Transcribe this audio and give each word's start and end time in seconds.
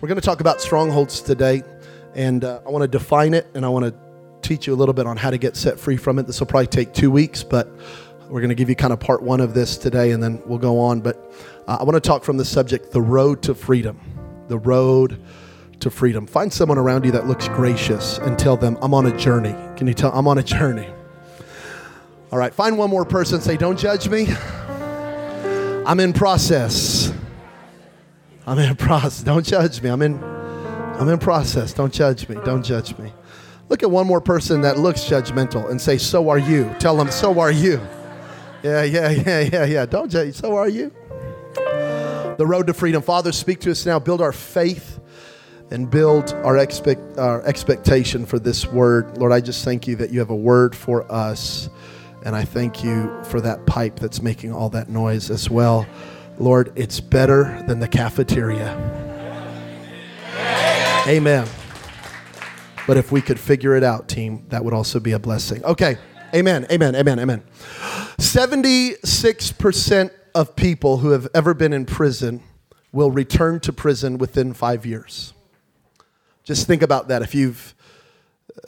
We're 0.00 0.06
going 0.06 0.20
to 0.20 0.24
talk 0.24 0.40
about 0.40 0.60
strongholds 0.60 1.20
today, 1.20 1.64
and 2.14 2.44
uh, 2.44 2.60
I 2.64 2.70
want 2.70 2.82
to 2.82 2.88
define 2.88 3.34
it, 3.34 3.48
and 3.54 3.66
I 3.66 3.68
want 3.68 3.84
to 3.84 4.48
teach 4.48 4.64
you 4.68 4.72
a 4.72 4.76
little 4.76 4.92
bit 4.92 5.08
on 5.08 5.16
how 5.16 5.30
to 5.30 5.38
get 5.38 5.56
set 5.56 5.80
free 5.80 5.96
from 5.96 6.20
it. 6.20 6.26
This 6.28 6.38
will 6.38 6.46
probably 6.46 6.68
take 6.68 6.94
two 6.94 7.10
weeks, 7.10 7.42
but 7.42 7.68
we're 8.28 8.40
going 8.40 8.50
to 8.50 8.54
give 8.54 8.68
you 8.68 8.76
kind 8.76 8.92
of 8.92 9.00
part 9.00 9.24
one 9.24 9.40
of 9.40 9.54
this 9.54 9.76
today, 9.76 10.12
and 10.12 10.22
then 10.22 10.40
we'll 10.46 10.60
go 10.60 10.78
on. 10.78 11.00
But 11.00 11.16
uh, 11.66 11.78
I 11.80 11.82
want 11.82 11.96
to 11.96 12.00
talk 12.00 12.22
from 12.22 12.36
the 12.36 12.44
subject 12.44 12.92
the 12.92 13.02
road 13.02 13.42
to 13.42 13.56
freedom. 13.56 14.00
The 14.46 14.58
road 14.58 15.20
to 15.80 15.90
freedom. 15.90 16.28
Find 16.28 16.52
someone 16.52 16.78
around 16.78 17.04
you 17.04 17.10
that 17.10 17.26
looks 17.26 17.48
gracious 17.48 18.18
and 18.18 18.38
tell 18.38 18.56
them, 18.56 18.78
I'm 18.80 18.94
on 18.94 19.06
a 19.06 19.18
journey. 19.18 19.56
Can 19.76 19.88
you 19.88 19.94
tell? 19.94 20.12
I'm 20.12 20.28
on 20.28 20.38
a 20.38 20.44
journey. 20.44 20.88
All 22.30 22.38
right, 22.38 22.54
find 22.54 22.78
one 22.78 22.88
more 22.88 23.04
person, 23.04 23.40
say, 23.40 23.56
Don't 23.56 23.76
judge 23.76 24.08
me. 24.08 24.28
I'm 25.84 25.98
in 25.98 26.12
process. 26.12 27.12
I'm 28.48 28.58
in 28.58 28.76
process. 28.76 29.22
Don't 29.22 29.44
judge 29.44 29.82
me. 29.82 29.90
I'm 29.90 30.00
in 30.00 30.24
I'm 30.24 31.08
in 31.10 31.18
process. 31.18 31.74
Don't 31.74 31.92
judge 31.92 32.28
me. 32.30 32.36
Don't 32.46 32.62
judge 32.62 32.96
me. 32.96 33.12
Look 33.68 33.82
at 33.82 33.90
one 33.90 34.06
more 34.06 34.22
person 34.22 34.62
that 34.62 34.78
looks 34.78 35.02
judgmental 35.02 35.70
and 35.70 35.78
say, 35.78 35.98
So 35.98 36.30
are 36.30 36.38
you. 36.38 36.74
Tell 36.78 36.96
them, 36.96 37.10
So 37.10 37.38
are 37.40 37.52
you. 37.52 37.78
Yeah, 38.62 38.84
yeah, 38.84 39.10
yeah, 39.10 39.40
yeah, 39.40 39.64
yeah. 39.64 39.86
Don't 39.86 40.10
judge. 40.10 40.34
So 40.34 40.56
are 40.56 40.68
you. 40.68 40.90
The 41.54 42.46
road 42.46 42.68
to 42.68 42.74
freedom. 42.74 43.02
Father, 43.02 43.32
speak 43.32 43.60
to 43.60 43.70
us 43.70 43.84
now. 43.84 43.98
Build 43.98 44.22
our 44.22 44.32
faith 44.32 44.98
and 45.70 45.90
build 45.90 46.32
our, 46.42 46.56
expect, 46.56 47.18
our 47.18 47.42
expectation 47.44 48.24
for 48.24 48.38
this 48.38 48.66
word. 48.66 49.18
Lord, 49.18 49.30
I 49.30 49.42
just 49.42 49.62
thank 49.62 49.86
you 49.86 49.94
that 49.96 50.10
you 50.10 50.20
have 50.20 50.30
a 50.30 50.36
word 50.36 50.74
for 50.74 51.10
us. 51.12 51.68
And 52.24 52.34
I 52.34 52.44
thank 52.44 52.82
you 52.82 53.22
for 53.24 53.42
that 53.42 53.66
pipe 53.66 53.98
that's 53.98 54.22
making 54.22 54.54
all 54.54 54.70
that 54.70 54.88
noise 54.88 55.30
as 55.30 55.50
well. 55.50 55.86
Lord, 56.38 56.72
it's 56.76 57.00
better 57.00 57.62
than 57.66 57.80
the 57.80 57.88
cafeteria. 57.88 58.76
Amen. 61.06 61.48
But 62.86 62.96
if 62.96 63.10
we 63.12 63.20
could 63.20 63.40
figure 63.40 63.74
it 63.76 63.82
out, 63.82 64.08
team, 64.08 64.46
that 64.48 64.64
would 64.64 64.72
also 64.74 65.00
be 65.00 65.12
a 65.12 65.18
blessing. 65.18 65.64
Okay. 65.64 65.98
Amen. 66.34 66.66
Amen. 66.70 66.94
Amen. 66.94 67.18
Amen. 67.18 67.42
76% 68.18 70.10
of 70.34 70.54
people 70.56 70.98
who 70.98 71.10
have 71.10 71.28
ever 71.34 71.54
been 71.54 71.72
in 71.72 71.86
prison 71.86 72.42
will 72.92 73.10
return 73.10 73.60
to 73.60 73.72
prison 73.72 74.18
within 74.18 74.52
five 74.52 74.84
years. 74.86 75.32
Just 76.44 76.66
think 76.66 76.82
about 76.82 77.08
that. 77.08 77.22
If 77.22 77.34
you've 77.34 77.74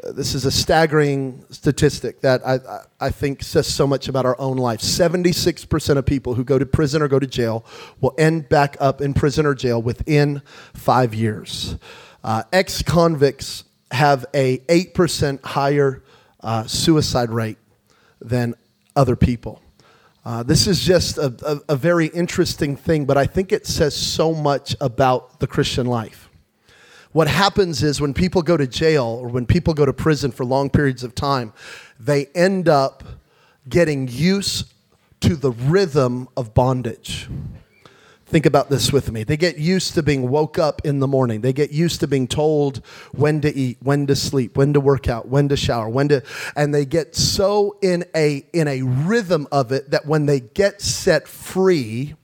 uh, 0.05 0.13
this 0.13 0.35
is 0.35 0.45
a 0.45 0.51
staggering 0.51 1.45
statistic 1.51 2.21
that 2.21 2.47
I, 2.47 2.59
I 3.01 3.11
think 3.11 3.43
says 3.43 3.67
so 3.67 3.87
much 3.87 4.09
about 4.09 4.27
our 4.27 4.39
own 4.41 4.57
life. 4.57 4.81
76% 4.81 5.97
of 5.97 6.07
people 6.07 6.35
who 6.35 6.45
go 6.45 6.59
to 6.59 6.67
prison 6.67 7.03
or 7.03 7.09
go 7.09 7.19
to 7.19 7.27
jail 7.27 7.65
will 8.01 8.15
end 8.19 8.49
back 8.49 8.77
up 8.81 9.01
in 9.01 9.15
prison 9.15 9.47
or 9.47 9.55
jail 9.55 9.81
within 9.81 10.43
five 10.75 11.15
years. 11.15 11.77
Uh, 12.23 12.43
Ex 12.53 12.83
convicts 12.83 13.65
have 13.91 14.27
a 14.35 14.59
8% 14.59 15.43
higher 15.45 16.03
uh, 16.41 16.65
suicide 16.67 17.31
rate 17.31 17.59
than 18.21 18.55
other 18.95 19.17
people. 19.17 19.61
Uh, 20.25 20.43
this 20.43 20.67
is 20.67 20.81
just 20.81 21.17
a, 21.17 21.35
a, 21.69 21.73
a 21.73 21.77
very 21.77 22.07
interesting 22.09 22.77
thing, 22.77 23.07
but 23.07 23.17
I 23.17 23.27
think 23.27 23.53
it 23.53 23.67
says 23.67 23.97
so 23.97 24.35
much 24.35 24.77
about 24.81 25.41
the 25.41 25.47
Christian 25.47 25.87
life. 25.87 26.30
What 27.13 27.27
happens 27.27 27.83
is 27.83 28.01
when 28.01 28.15
people 28.15 28.43
go 28.43 28.57
to 28.57 28.67
jail 28.67 29.05
or 29.05 29.29
when 29.29 29.45
people 29.45 29.75
go 29.75 29.85
to 29.85 29.93
prison 29.93 30.31
for 30.31 30.45
long 30.45 30.71
periods 30.71 31.03
of 31.03 31.15
time, 31.15 31.53
they 31.99 32.27
end 32.35 32.69
up 32.69 33.03
getting 33.69 34.07
used 34.09 34.73
to 35.21 35.37
the 35.37 35.51
rhythm 35.51 36.29
of 36.37 36.55
bondage. 36.55 37.29
Think 38.27 38.47
about 38.47 38.71
this 38.71 38.93
with 38.93 39.11
me. 39.11 39.25
They 39.25 39.37
get 39.37 39.59
used 39.59 39.95
to 39.95 40.05
being 40.05 40.31
woke 40.31 40.57
up 40.57 40.83
in 40.85 41.01
the 41.01 41.09
morning. 41.09 41.41
They 41.41 41.53
get 41.53 41.73
used 41.73 41.99
to 41.99 42.07
being 42.07 42.29
told 42.29 42.77
when 43.11 43.41
to 43.41 43.53
eat, 43.53 43.79
when 43.83 44.07
to 44.07 44.15
sleep, 44.15 44.57
when 44.57 44.73
to 44.75 44.81
work 44.81 45.09
out, 45.09 45.27
when 45.27 45.49
to 45.49 45.57
shower, 45.57 45.89
when 45.89 46.07
to 46.11 46.23
and 46.55 46.73
they 46.73 46.85
get 46.85 47.17
so 47.17 47.77
in 47.83 48.05
a 48.15 48.47
in 48.53 48.69
a 48.69 48.83
rhythm 48.83 49.49
of 49.51 49.73
it 49.73 49.91
that 49.91 50.07
when 50.07 50.27
they 50.27 50.39
get 50.39 50.81
set 50.81 51.27
free, 51.27 52.15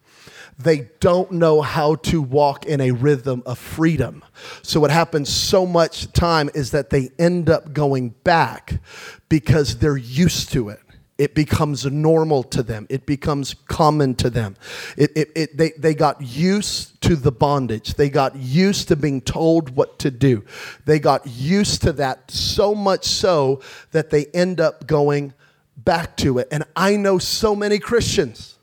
they 0.58 0.88
don't 1.00 1.32
know 1.32 1.60
how 1.60 1.96
to 1.96 2.22
walk 2.22 2.64
in 2.64 2.80
a 2.80 2.90
rhythm 2.90 3.42
of 3.44 3.58
freedom. 3.58 4.24
So, 4.62 4.80
what 4.80 4.90
happens 4.90 5.28
so 5.28 5.66
much 5.66 6.12
time 6.12 6.50
is 6.54 6.70
that 6.70 6.90
they 6.90 7.10
end 7.18 7.50
up 7.50 7.72
going 7.72 8.10
back 8.24 8.80
because 9.28 9.78
they're 9.78 9.96
used 9.96 10.52
to 10.52 10.70
it. 10.70 10.80
It 11.18 11.34
becomes 11.34 11.86
normal 11.86 12.42
to 12.44 12.62
them. 12.62 12.86
It 12.90 13.06
becomes 13.06 13.54
common 13.54 14.14
to 14.16 14.28
them. 14.28 14.54
It, 14.98 15.12
it, 15.16 15.30
it, 15.34 15.56
they, 15.56 15.72
they 15.78 15.94
got 15.94 16.20
used 16.20 17.00
to 17.02 17.16
the 17.16 17.32
bondage. 17.32 17.94
They 17.94 18.10
got 18.10 18.36
used 18.36 18.88
to 18.88 18.96
being 18.96 19.22
told 19.22 19.70
what 19.76 19.98
to 20.00 20.10
do. 20.10 20.44
They 20.84 20.98
got 20.98 21.26
used 21.26 21.80
to 21.82 21.92
that 21.92 22.30
so 22.30 22.74
much 22.74 23.06
so 23.06 23.62
that 23.92 24.10
they 24.10 24.26
end 24.26 24.60
up 24.60 24.86
going 24.86 25.32
back 25.76 26.18
to 26.18 26.38
it. 26.38 26.48
And 26.50 26.64
I 26.74 26.96
know 26.96 27.16
so 27.18 27.56
many 27.56 27.78
Christians 27.78 28.55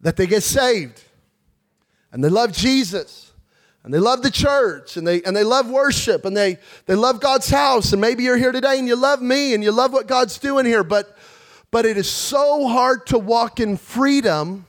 that 0.00 0.16
they 0.16 0.26
get 0.26 0.42
saved 0.42 1.02
and 2.12 2.24
they 2.24 2.28
love 2.28 2.52
Jesus 2.52 3.32
and 3.82 3.94
they 3.94 3.98
love 3.98 4.22
the 4.22 4.30
church 4.30 4.96
and 4.96 5.06
they, 5.06 5.22
and 5.22 5.34
they 5.34 5.44
love 5.44 5.70
worship 5.70 6.24
and 6.24 6.36
they, 6.36 6.58
they 6.86 6.94
love 6.94 7.20
God's 7.20 7.48
house. 7.48 7.92
And 7.92 8.00
maybe 8.00 8.24
you're 8.24 8.36
here 8.36 8.52
today 8.52 8.78
and 8.78 8.86
you 8.86 8.96
love 8.96 9.22
me 9.22 9.54
and 9.54 9.62
you 9.62 9.72
love 9.72 9.92
what 9.92 10.06
God's 10.06 10.38
doing 10.38 10.66
here, 10.66 10.84
but, 10.84 11.16
but 11.70 11.86
it 11.86 11.96
is 11.96 12.10
so 12.10 12.66
hard 12.66 13.06
to 13.06 13.18
walk 13.18 13.60
in 13.60 13.76
freedom 13.76 14.66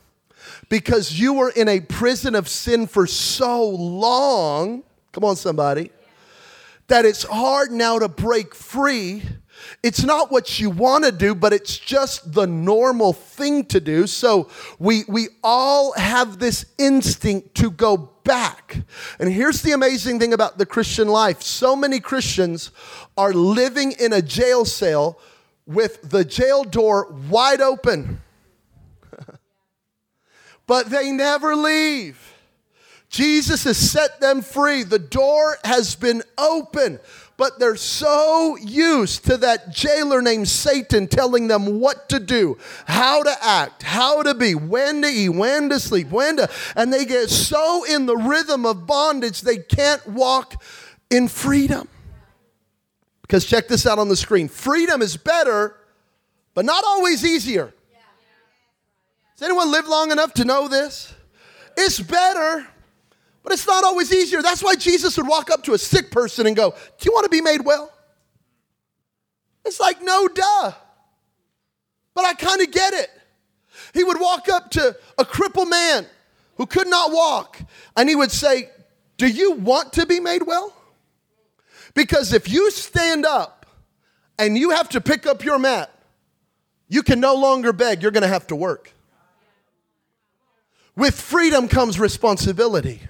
because 0.70 1.20
you 1.20 1.34
were 1.34 1.50
in 1.50 1.68
a 1.68 1.82
prison 1.82 2.36
of 2.36 2.48
sin 2.48 2.88
for 2.88 3.06
so 3.06 3.68
long. 3.68 4.84
Come 5.12 5.26
on, 5.26 5.36
somebody. 5.36 5.92
That 6.88 7.04
it's 7.04 7.24
hard 7.24 7.72
now 7.72 8.00
to 8.00 8.08
break 8.08 8.56
free 8.56 9.24
it's 9.84 10.04
not 10.04 10.32
what 10.32 10.60
you 10.60 10.70
want 10.70 11.06
to 11.06 11.12
do, 11.12 11.34
but 11.36 11.54
it's 11.54 11.78
just 11.78 12.34
the 12.34 12.48
normal 12.48 13.14
thing 13.14 13.66
to 13.66 13.80
do. 13.80 14.08
So 14.08 14.50
we, 14.80 15.04
we 15.08 15.30
all 15.44 15.94
have 15.94 16.40
this 16.40 16.66
instinct 16.78 17.56
to 17.56 17.72
go 17.72 18.12
back. 18.24 18.78
And 19.20 19.32
here's 19.32 19.62
the 19.62 19.72
amazing 19.72 20.20
thing 20.20 20.34
about 20.34 20.58
the 20.58 20.66
Christian 20.66 21.08
life 21.08 21.42
so 21.42 21.76
many 21.76 22.00
Christians 22.00 22.72
are 23.18 23.34
living 23.34 23.94
in 23.94 24.14
a 24.14 24.22
jail 24.22 24.66
cell 24.66 25.20
with 25.66 26.10
the 26.10 26.26
jail 26.26 26.64
door 26.64 27.12
wide 27.30 27.62
open, 27.62 28.22
but 30.68 30.90
they 30.90 31.12
never 31.12 31.56
leave. 31.56 32.31
Jesus 33.12 33.66
has 33.66 33.78
set 33.78 34.20
them 34.20 34.42
free. 34.42 34.84
The 34.84 34.98
door 34.98 35.58
has 35.64 35.96
been 35.96 36.24
open 36.38 37.00
but 37.42 37.58
they're 37.58 37.76
so 37.76 38.56
used 38.58 39.26
to 39.26 39.36
that 39.36 39.72
jailer 39.74 40.22
named 40.22 40.48
Satan 40.48 41.08
telling 41.08 41.48
them 41.48 41.80
what 41.80 42.08
to 42.10 42.20
do, 42.20 42.56
how 42.86 43.24
to 43.24 43.36
act, 43.42 43.82
how 43.82 44.22
to 44.22 44.36
be, 44.36 44.54
when 44.54 45.02
to 45.02 45.08
eat, 45.08 45.30
when 45.30 45.68
to 45.70 45.80
sleep, 45.80 46.12
when 46.12 46.38
to, 46.38 46.48
and 46.76 46.94
they 46.94 47.04
get 47.04 47.32
so 47.32 47.84
in 47.84 48.06
the 48.06 48.16
rhythm 48.16 48.64
of 48.64 48.86
bondage 48.86 49.42
they 49.42 49.58
can't 49.58 50.06
walk 50.06 50.62
in 51.10 51.28
freedom. 51.28 51.88
Because 53.24 53.44
check 53.44 53.68
this 53.68 53.88
out 53.88 53.98
on 53.98 54.08
the 54.08 54.16
screen 54.16 54.48
freedom 54.48 55.02
is 55.02 55.18
better, 55.18 55.76
but 56.54 56.64
not 56.64 56.84
always 56.86 57.26
easier. 57.26 57.74
Has 59.32 59.42
anyone 59.42 59.72
lived 59.72 59.88
long 59.88 60.12
enough 60.12 60.36
to 60.36 60.46
know 60.46 60.68
this? 60.68 61.12
It's 61.76 62.00
better, 62.00 62.68
but 63.44 63.54
it's 63.54 63.66
not 63.66 63.84
always 63.84 64.14
easier. 64.14 64.42
That's 64.42 64.64
why 64.64 64.76
Jesus 64.76 65.18
would 65.18 65.28
walk 65.28 65.50
up 65.50 65.64
to 65.64 65.74
a 65.74 65.78
sick 65.78 66.12
person 66.12 66.48
and 66.48 66.56
go, 66.56 66.72
Do 66.72 67.06
you 67.06 67.12
want 67.12 67.26
to 67.26 67.30
be 67.30 67.42
made 67.42 67.62
well? 67.62 67.92
It's 69.66 69.80
like, 69.80 70.02
no, 70.02 70.28
duh. 70.28 70.72
But 72.14 72.26
I 72.26 72.34
kind 72.34 72.62
of 72.62 72.72
get 72.72 72.94
it. 72.94 73.10
He 73.94 74.04
would 74.04 74.20
walk 74.20 74.50
up 74.50 74.72
to 74.72 74.96
a 75.18 75.26
crippled 75.26 75.70
man 75.70 76.06
who 76.56 76.66
could 76.66 76.88
not 76.88 77.12
walk 77.12 77.60
and 77.96 78.10
he 78.10 78.16
would 78.16 78.32
say, 78.32 78.70
Do 79.18 79.28
you 79.28 79.54
want 79.54 79.94
to 79.94 80.06
be 80.06 80.20
made 80.20 80.44
well? 80.44 80.76
Because 81.94 82.34
if 82.34 82.50
you 82.50 82.72
stand 82.72 83.26
up 83.26 83.66
and 84.38 84.58
you 84.58 84.70
have 84.72 84.90
to 84.90 85.02
pick 85.02 85.26
up 85.26 85.44
your 85.44 85.60
mat, 85.60 85.92
you 86.88 87.04
can 87.04 87.20
no 87.20 87.36
longer 87.36 87.74
beg, 87.74 88.02
you're 88.02 88.12
going 88.12 88.22
to 88.22 88.28
have 88.28 88.48
to 88.48 88.56
work. 88.56 88.94
With 90.96 91.20
freedom 91.20 91.68
comes 91.68 92.00
responsibility. 92.00 93.02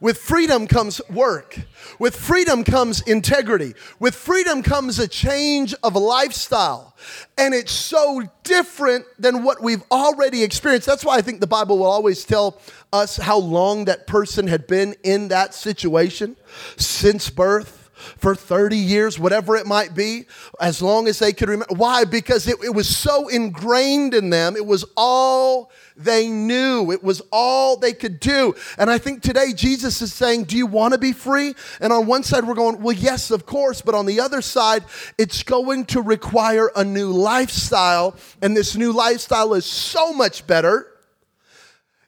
With 0.00 0.18
freedom 0.18 0.68
comes 0.68 1.00
work. 1.10 1.58
With 1.98 2.14
freedom 2.14 2.62
comes 2.62 3.00
integrity. 3.00 3.74
With 3.98 4.14
freedom 4.14 4.62
comes 4.62 5.00
a 5.00 5.08
change 5.08 5.74
of 5.82 5.96
lifestyle. 5.96 6.94
And 7.36 7.52
it's 7.52 7.72
so 7.72 8.22
different 8.44 9.06
than 9.18 9.42
what 9.42 9.60
we've 9.60 9.82
already 9.90 10.44
experienced. 10.44 10.86
That's 10.86 11.04
why 11.04 11.16
I 11.16 11.20
think 11.20 11.40
the 11.40 11.48
Bible 11.48 11.78
will 11.78 11.86
always 11.86 12.24
tell 12.24 12.60
us 12.92 13.16
how 13.16 13.38
long 13.38 13.86
that 13.86 14.06
person 14.06 14.46
had 14.46 14.68
been 14.68 14.94
in 15.02 15.28
that 15.28 15.52
situation 15.52 16.36
since 16.76 17.28
birth 17.28 17.78
for 17.98 18.34
30 18.34 18.76
years, 18.76 19.18
whatever 19.18 19.56
it 19.56 19.66
might 19.66 19.94
be, 19.94 20.26
as 20.60 20.80
long 20.80 21.08
as 21.08 21.18
they 21.18 21.32
could 21.32 21.48
remember. 21.48 21.74
Why? 21.74 22.04
Because 22.04 22.46
it, 22.46 22.56
it, 22.64 22.74
was 22.74 22.88
so 22.88 23.28
ingrained 23.28 24.14
in 24.14 24.30
them. 24.30 24.56
It 24.56 24.64
was 24.64 24.84
all 24.96 25.70
they 25.98 26.28
knew, 26.28 26.90
it 26.92 27.02
was 27.02 27.20
all 27.30 27.76
they 27.76 27.92
could 27.92 28.20
do. 28.20 28.54
And 28.78 28.88
I 28.88 28.98
think 28.98 29.22
today 29.22 29.52
Jesus 29.52 30.00
is 30.00 30.14
saying, 30.14 30.44
Do 30.44 30.56
you 30.56 30.66
want 30.66 30.94
to 30.94 30.98
be 30.98 31.12
free? 31.12 31.54
And 31.80 31.92
on 31.92 32.06
one 32.06 32.22
side, 32.22 32.44
we're 32.44 32.54
going, 32.54 32.80
Well, 32.80 32.94
yes, 32.94 33.30
of 33.30 33.44
course. 33.44 33.82
But 33.82 33.94
on 33.94 34.06
the 34.06 34.20
other 34.20 34.40
side, 34.40 34.84
it's 35.18 35.42
going 35.42 35.86
to 35.86 36.00
require 36.00 36.70
a 36.76 36.84
new 36.84 37.10
lifestyle. 37.10 38.16
And 38.40 38.56
this 38.56 38.76
new 38.76 38.92
lifestyle 38.92 39.54
is 39.54 39.66
so 39.66 40.12
much 40.12 40.46
better. 40.46 40.86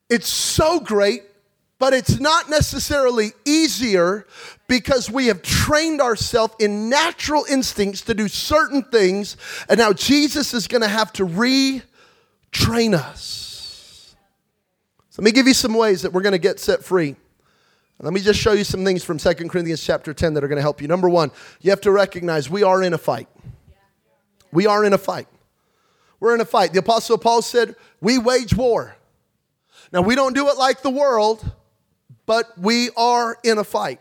It's 0.09 0.29
so 0.29 0.81
great 0.81 1.23
but 1.81 1.95
it's 1.95 2.21
not 2.21 2.51
necessarily 2.51 3.33
easier 3.47 4.27
because 4.69 5.11
we 5.11 5.29
have 5.29 5.41
trained 5.41 6.03
ourselves 6.03 6.55
in 6.61 6.91
natural 6.91 7.47
instincts 7.49 8.03
to 8.03 8.13
do 8.13 8.29
certain 8.29 8.83
things, 8.83 9.39
and 9.67 9.79
now 9.79 9.95
Jesus 9.95 10.53
is 10.53 10.69
going 10.69 10.83
to 10.83 10.89
have 10.89 11.11
to 11.15 11.27
retrain 11.27 12.93
us. 12.93 13.40
So 15.11 15.23
let 15.23 15.25
me 15.25 15.33
give 15.33 15.49
you 15.49 15.55
some 15.55 15.75
ways 15.75 16.03
that 16.03 16.13
we're 16.13 16.23
going 16.23 16.33
to 16.33 16.39
get 16.39 16.61
set 16.61 16.85
free. 16.85 17.17
Let 17.99 18.15
me 18.15 18.21
just 18.21 18.41
show 18.41 18.53
you 18.53 18.65
some 18.65 18.85
things 18.85 19.05
from 19.05 19.19
2 19.19 19.35
Corinthians 19.49 19.83
chapter 19.83 20.15
10 20.15 20.35
that 20.35 20.43
are 20.43 20.49
going 20.49 20.57
to 20.57 20.63
help 20.63 20.81
you. 20.81 20.89
Number 20.89 21.09
one, 21.09 21.33
you 21.61 21.71
have 21.71 21.81
to 21.83 21.91
recognize 21.91 22.49
we 22.49 22.63
are 22.63 22.83
in 22.83 22.95
a 22.95 22.99
fight. 22.99 23.29
We 24.53 24.67
are 24.67 24.85
in 24.85 24.95
a 24.95 24.99
fight. 24.99 25.27
We're 26.21 26.35
in 26.35 26.41
a 26.41 26.47
fight. 26.47 26.73
The 26.73 26.79
Apostle 26.79 27.19
Paul 27.19 27.43
said, 27.43 27.75
We 28.01 28.19
wage 28.19 28.55
war. 28.55 28.97
Now, 29.93 30.03
we 30.03 30.15
don't 30.15 30.35
do 30.35 30.49
it 30.49 30.57
like 30.57 30.83
the 30.83 30.91
world, 30.91 31.45
but 32.25 32.57
we 32.57 32.91
are 32.97 33.37
in 33.43 33.59
a 33.59 33.65
fight. 33.65 34.01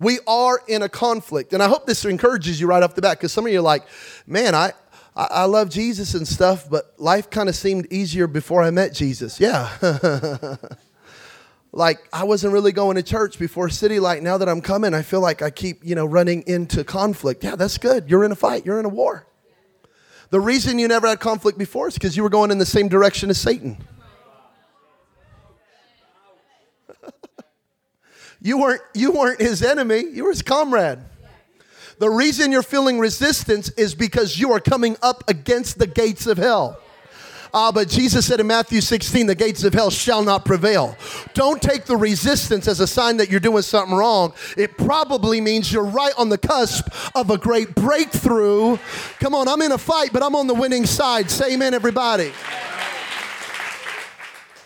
We 0.00 0.18
are 0.26 0.60
in 0.66 0.82
a 0.82 0.88
conflict. 0.88 1.52
And 1.52 1.62
I 1.62 1.68
hope 1.68 1.86
this 1.86 2.04
encourages 2.04 2.60
you 2.60 2.66
right 2.66 2.82
off 2.82 2.96
the 2.96 3.02
bat 3.02 3.18
because 3.18 3.32
some 3.32 3.46
of 3.46 3.52
you 3.52 3.60
are 3.60 3.62
like, 3.62 3.84
man, 4.26 4.54
I, 4.54 4.72
I, 5.14 5.44
love 5.44 5.68
Jesus 5.68 6.14
and 6.14 6.26
stuff, 6.26 6.70
but 6.70 6.94
life 6.98 7.28
kind 7.28 7.48
of 7.48 7.54
seemed 7.54 7.92
easier 7.92 8.26
before 8.26 8.62
I 8.62 8.70
met 8.70 8.94
Jesus. 8.94 9.38
Yeah. 9.38 9.68
like 11.72 11.98
I 12.12 12.24
wasn't 12.24 12.54
really 12.54 12.72
going 12.72 12.96
to 12.96 13.02
church 13.02 13.38
before 13.38 13.68
City 13.68 14.00
Light. 14.00 14.22
Now 14.22 14.38
that 14.38 14.48
I'm 14.48 14.62
coming, 14.62 14.94
I 14.94 15.02
feel 15.02 15.20
like 15.20 15.42
I 15.42 15.50
keep, 15.50 15.84
you 15.84 15.94
know, 15.94 16.06
running 16.06 16.44
into 16.46 16.82
conflict. 16.82 17.44
Yeah, 17.44 17.56
that's 17.56 17.76
good. 17.76 18.08
You're 18.08 18.24
in 18.24 18.32
a 18.32 18.36
fight. 18.36 18.64
You're 18.64 18.80
in 18.80 18.86
a 18.86 18.90
war. 18.90 19.26
The 20.30 20.40
reason 20.40 20.78
you 20.78 20.88
never 20.88 21.06
had 21.06 21.20
conflict 21.20 21.58
before 21.58 21.88
is 21.88 21.94
because 21.94 22.16
you 22.16 22.22
were 22.22 22.30
going 22.30 22.50
in 22.50 22.56
the 22.56 22.64
same 22.64 22.88
direction 22.88 23.28
as 23.28 23.38
Satan. 23.38 23.76
You 28.44 28.58
weren't, 28.58 28.82
you 28.92 29.12
weren't 29.12 29.40
his 29.40 29.62
enemy, 29.62 30.04
you 30.12 30.24
were 30.24 30.30
his 30.30 30.42
comrade. 30.42 30.98
The 32.02 32.10
reason 32.10 32.50
you're 32.50 32.64
feeling 32.64 32.98
resistance 32.98 33.68
is 33.74 33.94
because 33.94 34.36
you 34.36 34.50
are 34.50 34.58
coming 34.58 34.96
up 35.02 35.22
against 35.30 35.78
the 35.78 35.86
gates 35.86 36.26
of 36.26 36.36
hell. 36.36 36.80
Ah, 37.54 37.70
but 37.70 37.88
Jesus 37.88 38.26
said 38.26 38.40
in 38.40 38.48
Matthew 38.48 38.80
16, 38.80 39.28
the 39.28 39.36
gates 39.36 39.62
of 39.62 39.72
hell 39.72 39.88
shall 39.88 40.24
not 40.24 40.44
prevail. 40.44 40.96
Don't 41.32 41.62
take 41.62 41.84
the 41.84 41.96
resistance 41.96 42.66
as 42.66 42.80
a 42.80 42.88
sign 42.88 43.18
that 43.18 43.30
you're 43.30 43.38
doing 43.38 43.62
something 43.62 43.96
wrong. 43.96 44.32
It 44.56 44.76
probably 44.76 45.40
means 45.40 45.72
you're 45.72 45.84
right 45.84 46.12
on 46.18 46.28
the 46.28 46.38
cusp 46.38 46.88
of 47.14 47.30
a 47.30 47.38
great 47.38 47.72
breakthrough. 47.76 48.78
Come 49.20 49.36
on, 49.36 49.46
I'm 49.46 49.62
in 49.62 49.70
a 49.70 49.78
fight, 49.78 50.12
but 50.12 50.24
I'm 50.24 50.34
on 50.34 50.48
the 50.48 50.54
winning 50.54 50.86
side. 50.86 51.30
Say 51.30 51.54
amen, 51.54 51.72
everybody. 51.72 52.32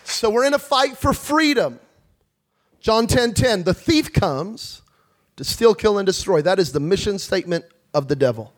So 0.05 0.31
we're 0.31 0.45
in 0.45 0.55
a 0.55 0.59
fight 0.59 0.97
for 0.97 1.13
freedom. 1.13 1.79
John 2.79 3.05
10 3.05 3.35
10, 3.35 3.61
the 3.61 3.75
thief 3.75 4.11
comes 4.11 4.81
to 5.37 5.43
steal, 5.43 5.73
kill, 5.73 5.97
and 5.97 6.05
destroy. 6.05 6.41
That 6.41 6.59
is 6.59 6.71
the 6.71 6.79
mission 6.79 7.17
statement 7.17 7.65
of 7.93 8.07
the 8.07 8.15
devil. 8.15 8.53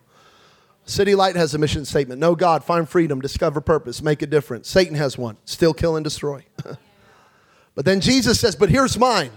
City 0.85 1.13
Light 1.13 1.35
has 1.35 1.53
a 1.53 1.59
mission 1.59 1.85
statement 1.85 2.19
know 2.19 2.35
God, 2.35 2.63
find 2.63 2.89
freedom, 2.89 3.21
discover 3.21 3.61
purpose, 3.61 4.01
make 4.01 4.23
a 4.23 4.27
difference. 4.27 4.67
Satan 4.67 4.95
has 4.95 5.17
one 5.17 5.37
steal, 5.45 5.73
kill, 5.73 5.95
and 5.95 6.03
destroy. 6.03 6.43
but 7.75 7.85
then 7.85 8.01
Jesus 8.01 8.39
says, 8.39 8.55
But 8.55 8.69
here's 8.69 8.97
mine 8.97 9.31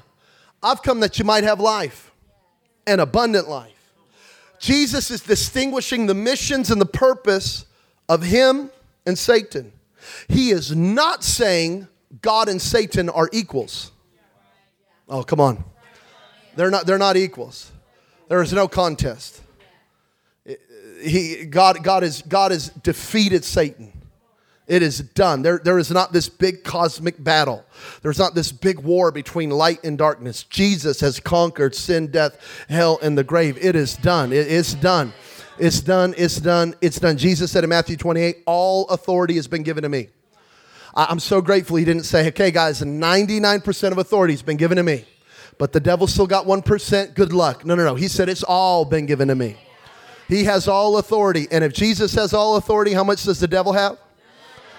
I've 0.62 0.83
come 0.83 1.00
that 1.00 1.19
you 1.19 1.25
might 1.25 1.44
have 1.44 1.61
life, 1.61 2.11
and 2.87 3.00
abundant 3.00 3.49
life. 3.49 3.93
Jesus 4.59 5.11
is 5.11 5.21
distinguishing 5.21 6.06
the 6.06 6.15
missions 6.15 6.71
and 6.71 6.81
the 6.81 6.87
purpose 6.87 7.67
of 8.09 8.23
him 8.23 8.71
and 9.05 9.19
Satan. 9.19 9.73
He 10.29 10.50
is 10.50 10.75
not 10.75 11.25
saying 11.25 11.89
God 12.21 12.49
and 12.49 12.62
Satan 12.62 13.09
are 13.09 13.29
equals. 13.33 13.91
Oh, 15.09 15.23
come 15.23 15.41
on. 15.41 15.65
They're 16.57 16.71
not, 16.71 16.87
they're 16.87 16.99
not 16.99 17.17
equals. 17.17 17.71
There 18.29 18.43
is 18.43 18.53
no 18.53 18.69
contest. 18.69 19.43
He, 21.03 21.45
God, 21.47 21.83
God, 21.83 22.05
is, 22.05 22.23
God 22.23 22.53
has 22.53 22.69
defeated 22.69 23.45
Satan. 23.45 23.93
It 24.69 24.83
is 24.83 25.01
done. 25.01 25.43
There, 25.43 25.61
there 25.63 25.79
is 25.79 25.91
not 25.91 26.13
this 26.13 26.29
big 26.29 26.63
cosmic 26.63 27.23
battle. 27.23 27.65
There's 28.03 28.19
not 28.19 28.35
this 28.35 28.53
big 28.53 28.79
war 28.79 29.11
between 29.11 29.51
light 29.51 29.83
and 29.85 29.99
darkness. 29.99 30.45
Jesus 30.45 31.01
has 31.01 31.19
conquered 31.19 31.75
sin, 31.75 32.07
death, 32.07 32.39
hell, 32.69 32.99
and 33.03 33.19
the 33.19 33.25
grave. 33.25 33.59
It 33.61 33.75
is 33.75 33.97
done. 33.97 34.33
It 34.33 34.47
is 34.47 34.75
done. 34.75 35.13
It's 35.59 35.81
done. 35.81 36.15
It's 36.17 36.41
done. 36.41 36.75
It's 36.81 37.01
done. 37.01 37.19
Jesus 37.19 37.51
said 37.51 37.65
in 37.65 37.71
Matthew 37.71 37.97
28, 37.97 38.45
All 38.47 38.87
authority 38.89 39.35
has 39.35 39.49
been 39.49 39.63
given 39.63 39.83
to 39.83 39.89
me. 39.89 40.09
I'm 40.95 41.21
so 41.21 41.41
grateful 41.41 41.77
he 41.77 41.85
didn't 41.85 42.05
say, 42.05 42.29
okay, 42.29 42.51
guys, 42.51 42.83
99% 42.83 43.93
of 43.93 43.99
authority 43.99 44.35
has 44.35 44.43
been 44.43 44.59
given 44.59 44.77
to 44.77 44.83
me, 44.83 45.07
but 45.59 45.73
the 45.73 45.81
devil 45.81 46.07
still 46.07 46.27
got 46.27 46.47
1%. 46.47 47.15
Good 47.15 47.33
luck. 47.33 47.65
No, 47.65 47.75
no, 47.75 47.85
no. 47.85 47.95
He 47.95 48.09
said, 48.09 48.29
it's 48.29 48.43
all 48.43 48.85
been 48.85 49.07
given 49.07 49.29
to 49.29 49.35
me. 49.35 49.57
He 50.29 50.45
has 50.45 50.69
all 50.69 50.99
authority. 50.99 51.47
And 51.51 51.63
if 51.63 51.73
Jesus 51.73 52.15
has 52.15 52.33
all 52.33 52.57
authority, 52.57 52.93
how 52.93 53.05
much 53.05 53.25
does 53.25 53.39
the 53.39 53.49
devil 53.49 53.73
have? 53.73 53.99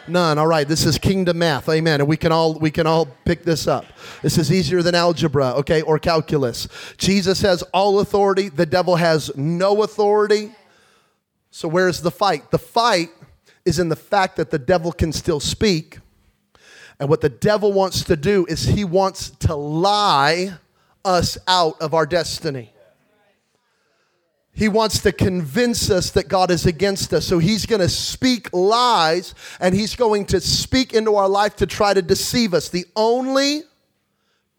None. 0.07 0.37
All 0.37 0.47
right. 0.47 0.67
This 0.67 0.85
is 0.85 0.97
kingdom 0.97 1.39
math. 1.39 1.69
Amen. 1.69 2.01
And 2.01 2.09
we 2.09 2.17
can 2.17 2.31
all 2.31 2.55
we 2.55 2.71
can 2.71 2.85
all 2.85 3.05
pick 3.23 3.43
this 3.43 3.67
up. 3.67 3.85
This 4.21 4.37
is 4.37 4.51
easier 4.51 4.81
than 4.81 4.95
algebra, 4.95 5.53
okay, 5.59 5.81
or 5.81 5.97
calculus. 5.97 6.67
Jesus 6.97 7.41
has 7.41 7.61
all 7.73 7.99
authority. 8.01 8.49
The 8.49 8.65
devil 8.65 8.97
has 8.97 9.31
no 9.37 9.83
authority. 9.83 10.51
So 11.51 11.69
where's 11.69 12.01
the 12.01 12.11
fight? 12.11 12.51
The 12.51 12.59
fight 12.59 13.11
is 13.63 13.79
in 13.79 13.87
the 13.87 13.95
fact 13.95 14.35
that 14.35 14.51
the 14.51 14.59
devil 14.59 14.91
can 14.91 15.13
still 15.13 15.39
speak 15.39 15.99
and 16.99 17.09
what 17.09 17.21
the 17.21 17.29
devil 17.29 17.73
wants 17.73 18.03
to 18.05 18.15
do 18.15 18.45
is 18.47 18.63
he 18.63 18.85
wants 18.85 19.31
to 19.31 19.55
lie 19.55 20.53
us 21.05 21.37
out 21.47 21.81
of 21.81 21.93
our 21.93 22.05
destiny. 22.05 22.71
He 24.55 24.69
wants 24.69 25.01
to 25.01 25.11
convince 25.11 25.89
us 25.89 26.11
that 26.11 26.27
God 26.27 26.51
is 26.51 26.65
against 26.67 27.11
us. 27.11 27.25
So 27.25 27.39
he's 27.39 27.65
going 27.65 27.81
to 27.81 27.89
speak 27.89 28.53
lies 28.53 29.33
and 29.59 29.73
he's 29.73 29.95
going 29.95 30.25
to 30.27 30.39
speak 30.39 30.93
into 30.93 31.15
our 31.15 31.27
life 31.27 31.55
to 31.57 31.65
try 31.65 31.93
to 31.93 32.03
deceive 32.03 32.53
us. 32.53 32.69
The 32.69 32.85
only 32.95 33.63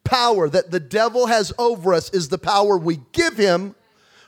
power 0.02 0.48
that 0.48 0.72
the 0.72 0.80
devil 0.80 1.26
has 1.26 1.52
over 1.58 1.94
us 1.94 2.10
is 2.10 2.28
the 2.28 2.38
power 2.38 2.76
we 2.76 3.00
give 3.12 3.36
him 3.36 3.76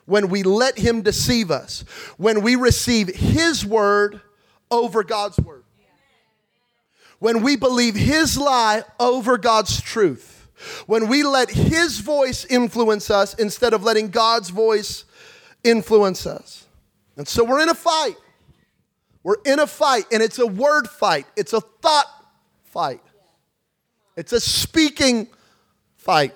when 0.05 0.29
we 0.29 0.45
let 0.45 0.79
him 0.79 1.03
deceive 1.03 1.51
us, 1.51 1.81
when 2.17 2.43
we 2.43 2.55
receive 2.55 3.09
his 3.09 3.67
word 3.67 4.21
over 4.71 5.03
God's 5.03 5.39
word 5.39 5.65
when 7.19 7.43
we 7.43 7.57
believe 7.57 7.95
His 7.95 8.37
lie 8.37 8.83
over 9.01 9.39
God's 9.39 9.81
truth, 9.81 10.36
when 10.87 11.09
we 11.09 11.23
let 11.23 11.51
His 11.51 11.99
voice 12.01 12.45
influence 12.45 13.11
us 13.11 13.35
instead 13.35 13.75
of 13.75 13.83
letting 13.83 14.09
God's 14.09 14.51
voice 14.51 15.05
influence 15.63 16.27
us. 16.27 16.67
And 17.17 17.27
so 17.27 17.45
we're 17.45 17.63
in 17.63 17.69
a 17.69 17.75
fight. 17.75 18.17
We're 19.27 19.43
in 19.45 19.59
a 19.59 19.67
fight, 19.67 20.05
and 20.13 20.23
it's 20.23 20.39
a 20.39 20.47
word 20.47 20.87
fight, 20.87 21.27
it's 21.35 21.53
a 21.53 21.61
thought 21.61 22.07
fight, 22.63 23.03
it's 24.17 24.33
a 24.33 24.39
speaking 24.39 25.27
fight. 25.97 26.33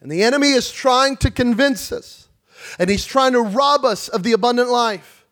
And 0.00 0.10
the 0.10 0.22
enemy 0.22 0.52
is 0.52 0.72
trying 0.72 1.18
to 1.18 1.30
convince 1.30 1.92
us, 1.92 2.28
and 2.78 2.88
he's 2.88 3.04
trying 3.04 3.32
to 3.32 3.42
rob 3.42 3.84
us 3.84 4.08
of 4.08 4.22
the 4.22 4.32
abundant 4.32 4.70
life. 4.70 5.26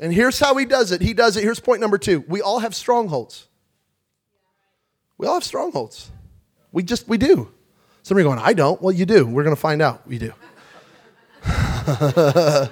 And 0.00 0.14
here's 0.14 0.38
how 0.38 0.56
he 0.56 0.64
does 0.64 0.92
it. 0.92 1.02
He 1.02 1.12
does 1.12 1.36
it. 1.36 1.42
Here's 1.42 1.60
point 1.60 1.82
number 1.82 1.98
two. 1.98 2.24
We 2.26 2.40
all 2.40 2.60
have 2.60 2.74
strongholds. 2.74 3.46
We 5.18 5.26
all 5.26 5.34
have 5.34 5.44
strongholds. 5.44 6.10
We 6.72 6.82
just, 6.82 7.06
we 7.06 7.18
do. 7.18 7.50
Some 8.02 8.18
you 8.18 8.24
going, 8.24 8.38
I 8.38 8.52
don't. 8.52 8.80
Well, 8.82 8.92
you 8.92 9.06
do. 9.06 9.26
We're 9.26 9.44
going 9.44 9.54
to 9.54 9.60
find 9.60 9.80
out. 9.80 10.02
You 10.08 10.18
do. 10.18 10.32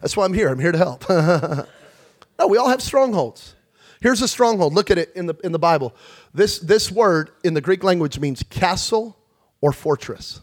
That's 0.00 0.16
why 0.16 0.24
I'm 0.24 0.34
here. 0.34 0.48
I'm 0.48 0.58
here 0.58 0.72
to 0.72 0.78
help. 0.78 1.08
no, 2.38 2.46
we 2.48 2.58
all 2.58 2.68
have 2.68 2.82
strongholds. 2.82 3.54
Here's 4.00 4.20
a 4.20 4.28
stronghold. 4.28 4.74
Look 4.74 4.90
at 4.90 4.98
it 4.98 5.12
in 5.14 5.26
the, 5.26 5.34
in 5.42 5.52
the 5.52 5.58
Bible. 5.58 5.94
This, 6.34 6.58
this 6.58 6.90
word 6.90 7.30
in 7.42 7.54
the 7.54 7.62
Greek 7.62 7.82
language 7.82 8.18
means 8.18 8.42
castle 8.50 9.16
or 9.62 9.72
fortress. 9.72 10.40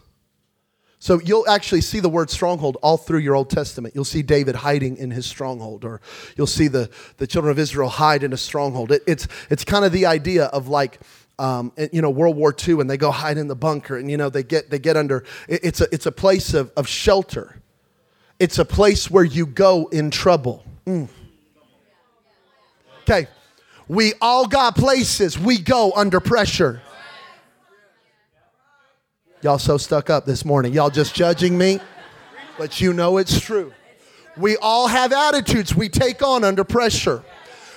So 0.98 1.20
you'll 1.20 1.48
actually 1.48 1.80
see 1.80 1.98
the 1.98 2.08
word 2.08 2.30
stronghold 2.30 2.76
all 2.80 2.96
through 2.96 3.18
your 3.20 3.34
Old 3.34 3.50
Testament. 3.50 3.94
You'll 3.94 4.04
see 4.04 4.22
David 4.22 4.54
hiding 4.54 4.96
in 4.96 5.10
his 5.10 5.26
stronghold, 5.26 5.84
or 5.84 6.00
you'll 6.36 6.46
see 6.46 6.68
the, 6.68 6.90
the 7.16 7.26
children 7.26 7.50
of 7.50 7.58
Israel 7.58 7.88
hide 7.88 8.22
in 8.22 8.32
a 8.32 8.36
stronghold. 8.36 8.92
It, 8.92 9.02
it's, 9.06 9.26
it's 9.50 9.64
kind 9.64 9.84
of 9.84 9.90
the 9.90 10.06
idea 10.06 10.44
of 10.46 10.68
like 10.68 11.00
um, 11.42 11.72
and, 11.76 11.90
you 11.92 12.00
know, 12.00 12.10
World 12.10 12.36
War 12.36 12.54
II, 12.66 12.80
and 12.80 12.88
they 12.88 12.96
go 12.96 13.10
hide 13.10 13.36
in 13.36 13.48
the 13.48 13.56
bunker, 13.56 13.96
and 13.96 14.10
you 14.10 14.16
know, 14.16 14.30
they 14.30 14.42
get 14.44 14.70
they 14.70 14.78
get 14.78 14.96
under. 14.96 15.24
it- 15.48 15.60
It's 15.64 15.80
a 15.80 15.86
it's 15.92 16.06
a 16.06 16.12
place 16.12 16.54
of, 16.54 16.70
of 16.76 16.86
shelter. 16.86 17.56
It's 18.38 18.58
a 18.58 18.64
place 18.64 19.10
where 19.10 19.24
you 19.24 19.46
go 19.46 19.86
in 19.92 20.10
trouble. 20.10 20.64
Mm. 20.86 21.08
Okay, 23.02 23.26
we 23.88 24.12
all 24.20 24.46
got 24.46 24.76
places 24.76 25.38
we 25.38 25.58
go 25.58 25.92
under 25.96 26.20
pressure. 26.20 26.80
Y'all 29.42 29.58
so 29.58 29.76
stuck 29.76 30.08
up 30.10 30.24
this 30.24 30.44
morning. 30.44 30.72
Y'all 30.72 30.90
just 30.90 31.14
judging 31.14 31.58
me, 31.58 31.80
but 32.58 32.80
you 32.80 32.92
know 32.92 33.18
it's 33.18 33.40
true. 33.40 33.72
We 34.36 34.56
all 34.58 34.86
have 34.86 35.12
attitudes 35.12 35.74
we 35.74 35.88
take 35.88 36.22
on 36.22 36.44
under 36.44 36.62
pressure. 36.64 37.24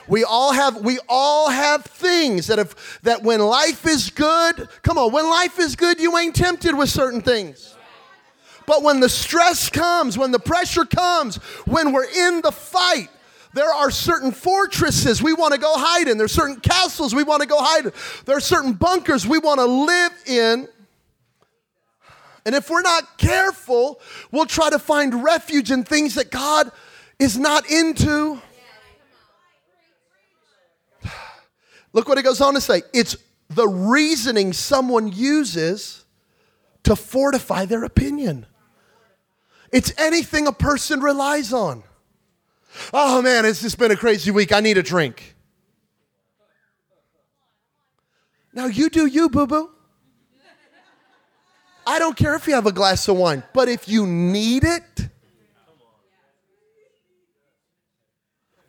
We 0.08 0.24
all 0.24 0.54
have 0.54 0.82
we 0.82 1.00
all 1.10 1.50
have 1.50 1.84
things 1.84 2.48
that 2.48 2.58
have 2.58 2.76
that 3.04 3.24
when 3.24 3.40
life 3.40 3.88
is 3.88 4.10
good, 4.10 4.68
come 4.84 4.98
on, 4.98 5.12
when 5.12 5.26
life 5.30 5.60
is 5.60 5.76
good, 5.76 6.00
you 6.00 6.18
ain't 6.18 6.36
tempted 6.36 6.78
with 6.78 6.90
certain 6.90 7.22
things. 7.22 7.76
But 8.66 8.84
when 8.84 9.00
the 9.00 9.10
stress 9.10 9.70
comes, 9.70 10.18
when 10.18 10.32
the 10.32 10.40
pressure 10.40 10.86
comes, 10.86 11.38
when 11.66 11.92
we're 11.92 12.10
in 12.10 12.42
the 12.42 12.52
fight, 12.52 13.10
there 13.54 13.72
are 13.72 13.90
certain 13.90 14.32
fortresses 14.32 15.24
we 15.24 15.34
want 15.34 15.54
to 15.54 15.60
go 15.60 15.74
hide 15.78 16.08
in. 16.08 16.18
There's 16.18 16.34
certain 16.34 16.60
castles 16.60 17.16
we 17.16 17.24
want 17.24 17.42
to 17.42 17.48
go 17.48 17.58
hide 17.60 17.86
in. 17.86 17.94
There 18.26 18.36
are 18.36 18.42
certain 18.42 18.74
bunkers 18.74 19.26
we 19.26 19.38
want 19.38 19.60
to 19.60 19.66
live 19.66 20.12
in. 20.26 20.68
And 22.46 22.54
if 22.54 22.70
we're 22.70 22.82
not 22.82 23.18
careful, 23.18 24.00
we'll 24.32 24.46
try 24.46 24.70
to 24.70 24.78
find 24.78 25.24
refuge 25.24 25.72
in 25.72 25.84
things 25.84 26.16
that 26.16 26.32
God 26.32 26.72
is 27.18 27.38
not 27.38 27.70
into. 27.72 28.42
Look 31.96 32.10
what 32.10 32.18
it 32.18 32.24
goes 32.24 32.42
on 32.42 32.56
to 32.56 32.62
say. 32.62 32.84
It's 32.94 33.16
the 33.50 33.66
reasoning 33.66 34.52
someone 34.52 35.14
uses 35.14 36.04
to 36.84 36.94
fortify 36.94 37.66
their 37.66 37.86
opinion. 37.86 38.46
It's 39.72 39.94
anything 39.98 40.46
a 40.46 40.52
person 40.52 41.00
relies 41.00 41.54
on. 41.54 41.84
Oh 42.94 43.22
man, 43.22 43.46
it's 43.46 43.62
just 43.62 43.78
been 43.78 43.92
a 43.92 43.96
crazy 43.96 44.30
week. 44.30 44.52
I 44.52 44.60
need 44.60 44.78
a 44.78 44.84
drink. 44.84 45.36
Now 48.54 48.66
you 48.66 48.90
do 48.90 49.06
you, 49.06 49.30
boo 49.30 49.48
boo. 49.48 49.70
I 51.88 51.98
don't 51.98 52.18
care 52.18 52.36
if 52.36 52.46
you 52.46 52.56
have 52.56 52.66
a 52.66 52.74
glass 52.74 53.08
of 53.08 53.16
wine, 53.16 53.42
but 53.54 53.70
if 53.70 53.88
you 53.88 54.06
need 54.06 54.66
it, 54.66 55.08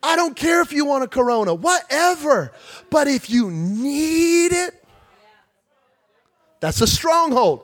I 0.01 0.15
don't 0.15 0.35
care 0.35 0.61
if 0.61 0.71
you 0.71 0.85
want 0.85 1.03
a 1.03 1.07
corona, 1.07 1.53
whatever. 1.53 2.51
But 2.89 3.07
if 3.07 3.29
you 3.29 3.51
need 3.51 4.51
it, 4.51 4.83
that's 6.59 6.81
a 6.81 6.87
stronghold. 6.87 7.63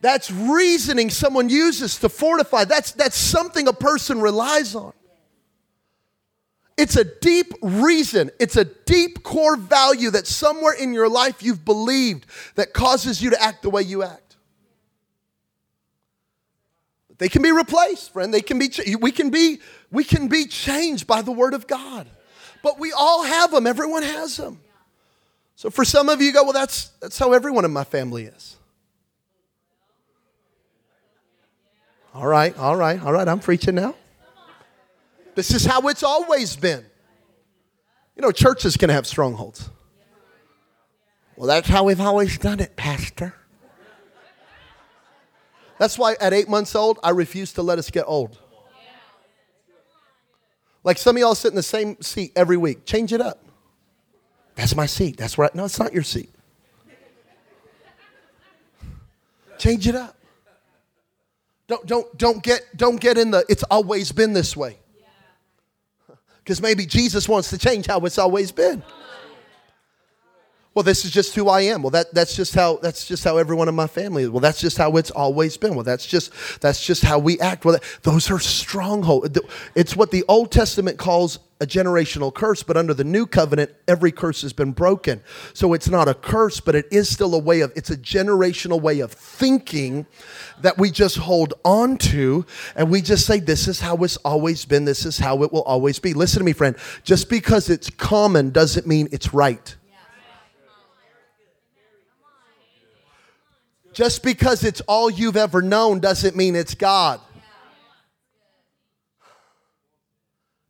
That's 0.00 0.30
reasoning 0.30 1.08
someone 1.10 1.48
uses 1.48 1.98
to 2.00 2.08
fortify. 2.08 2.64
That's, 2.64 2.92
that's 2.92 3.16
something 3.16 3.68
a 3.68 3.72
person 3.72 4.20
relies 4.20 4.74
on. 4.74 4.92
It's 6.76 6.96
a 6.96 7.04
deep 7.04 7.54
reason, 7.62 8.30
it's 8.40 8.56
a 8.56 8.64
deep 8.64 9.22
core 9.22 9.56
value 9.56 10.10
that 10.10 10.26
somewhere 10.26 10.74
in 10.74 10.92
your 10.92 11.08
life 11.08 11.40
you've 11.40 11.64
believed 11.64 12.26
that 12.56 12.72
causes 12.72 13.22
you 13.22 13.30
to 13.30 13.40
act 13.40 13.62
the 13.62 13.70
way 13.70 13.82
you 13.82 14.02
act. 14.02 14.23
They 17.18 17.28
can 17.28 17.42
be 17.42 17.52
replaced, 17.52 18.12
friend. 18.12 18.34
They 18.34 18.40
can 18.40 18.58
be 18.58 18.70
we 19.00 19.12
can 19.12 19.30
be 19.30 19.60
we 19.90 20.04
can 20.04 20.28
be 20.28 20.46
changed 20.46 21.06
by 21.06 21.22
the 21.22 21.32
word 21.32 21.54
of 21.54 21.66
God. 21.66 22.08
But 22.62 22.78
we 22.80 22.92
all 22.92 23.22
have 23.22 23.50
them. 23.50 23.66
Everyone 23.66 24.02
has 24.02 24.36
them. 24.36 24.60
So 25.56 25.70
for 25.70 25.84
some 25.84 26.08
of 26.08 26.20
you, 26.20 26.28
you 26.28 26.32
go, 26.32 26.42
well, 26.42 26.52
that's 26.52 26.88
that's 27.00 27.18
how 27.18 27.32
everyone 27.32 27.64
in 27.64 27.72
my 27.72 27.84
family 27.84 28.24
is. 28.24 28.56
All 32.12 32.26
right, 32.26 32.56
all 32.58 32.76
right, 32.76 33.00
all 33.02 33.12
right. 33.12 33.26
I'm 33.26 33.40
preaching 33.40 33.74
now. 33.74 33.94
This 35.34 35.52
is 35.52 35.64
how 35.64 35.88
it's 35.88 36.02
always 36.02 36.54
been. 36.56 36.84
You 38.16 38.22
know, 38.22 38.30
churches 38.30 38.76
can 38.76 38.90
have 38.90 39.06
strongholds. 39.06 39.68
Well, 41.36 41.48
that's 41.48 41.68
how 41.68 41.84
we've 41.84 42.00
always 42.00 42.38
done 42.38 42.60
it, 42.60 42.76
Pastor. 42.76 43.34
That's 45.78 45.98
why 45.98 46.16
at 46.20 46.32
eight 46.32 46.48
months 46.48 46.74
old, 46.74 46.98
I 47.02 47.10
refuse 47.10 47.52
to 47.54 47.62
let 47.62 47.78
us 47.78 47.90
get 47.90 48.04
old. 48.06 48.38
Like 50.84 50.98
some 50.98 51.16
of 51.16 51.20
y'all 51.20 51.34
sit 51.34 51.48
in 51.48 51.56
the 51.56 51.62
same 51.62 52.00
seat 52.02 52.32
every 52.36 52.56
week. 52.56 52.84
Change 52.84 53.12
it 53.12 53.20
up. 53.20 53.40
That's 54.54 54.76
my 54.76 54.86
seat. 54.86 55.16
That's 55.16 55.36
where 55.36 55.48
I, 55.48 55.50
no, 55.54 55.64
it's 55.64 55.78
not 55.78 55.92
your 55.92 56.02
seat. 56.02 56.30
Change 59.58 59.88
it 59.88 59.94
up. 59.94 60.16
Don't, 61.66 61.86
don't, 61.86 62.18
don't, 62.18 62.42
get, 62.42 62.62
don't 62.76 63.00
get 63.00 63.16
in 63.16 63.30
the, 63.30 63.44
it's 63.48 63.62
always 63.64 64.12
been 64.12 64.34
this 64.34 64.56
way. 64.56 64.78
Because 66.38 66.60
maybe 66.60 66.84
Jesus 66.84 67.26
wants 67.26 67.48
to 67.50 67.58
change 67.58 67.86
how 67.86 68.00
it's 68.00 68.18
always 68.18 68.52
been. 68.52 68.82
Well, 70.74 70.82
this 70.82 71.04
is 71.04 71.12
just 71.12 71.36
who 71.36 71.48
I 71.48 71.62
am. 71.62 71.82
Well, 71.82 71.90
that, 71.90 72.12
that's 72.12 72.34
just 72.34 72.54
how 72.54 72.78
that's 72.78 73.06
just 73.06 73.22
how 73.22 73.36
everyone 73.36 73.68
in 73.68 73.76
my 73.76 73.86
family 73.86 74.24
is. 74.24 74.30
Well, 74.30 74.40
that's 74.40 74.60
just 74.60 74.76
how 74.76 74.96
it's 74.96 75.12
always 75.12 75.56
been. 75.56 75.76
Well, 75.76 75.84
that's 75.84 76.04
just 76.04 76.32
that's 76.60 76.84
just 76.84 77.02
how 77.02 77.20
we 77.20 77.38
act. 77.38 77.64
Well, 77.64 77.74
that, 77.74 77.84
those 78.02 78.28
are 78.30 78.40
strongholds. 78.40 79.38
It's 79.76 79.94
what 79.94 80.10
the 80.10 80.24
Old 80.26 80.50
Testament 80.50 80.98
calls 80.98 81.38
a 81.60 81.66
generational 81.66 82.34
curse, 82.34 82.64
but 82.64 82.76
under 82.76 82.92
the 82.92 83.04
new 83.04 83.24
covenant, 83.24 83.70
every 83.86 84.10
curse 84.10 84.42
has 84.42 84.52
been 84.52 84.72
broken. 84.72 85.22
So 85.52 85.74
it's 85.74 85.88
not 85.88 86.08
a 86.08 86.14
curse, 86.14 86.58
but 86.58 86.74
it 86.74 86.86
is 86.90 87.08
still 87.08 87.36
a 87.36 87.38
way 87.38 87.60
of 87.60 87.72
it's 87.76 87.90
a 87.90 87.96
generational 87.96 88.80
way 88.80 88.98
of 88.98 89.12
thinking 89.12 90.06
that 90.60 90.76
we 90.76 90.90
just 90.90 91.18
hold 91.18 91.54
on 91.64 91.98
to 91.98 92.44
and 92.74 92.90
we 92.90 93.00
just 93.00 93.26
say 93.26 93.38
this 93.38 93.68
is 93.68 93.78
how 93.78 93.96
it's 93.98 94.16
always 94.18 94.64
been, 94.64 94.84
this 94.84 95.06
is 95.06 95.18
how 95.18 95.44
it 95.44 95.52
will 95.52 95.62
always 95.62 96.00
be. 96.00 96.14
Listen 96.14 96.40
to 96.40 96.44
me, 96.44 96.52
friend. 96.52 96.74
Just 97.04 97.30
because 97.30 97.70
it's 97.70 97.90
common 97.90 98.50
doesn't 98.50 98.88
mean 98.88 99.08
it's 99.12 99.32
right. 99.32 99.76
Just 103.94 104.24
because 104.24 104.64
it's 104.64 104.80
all 104.82 105.08
you've 105.08 105.36
ever 105.36 105.62
known 105.62 106.00
doesn't 106.00 106.36
mean 106.36 106.56
it's 106.56 106.74
God. 106.74 107.20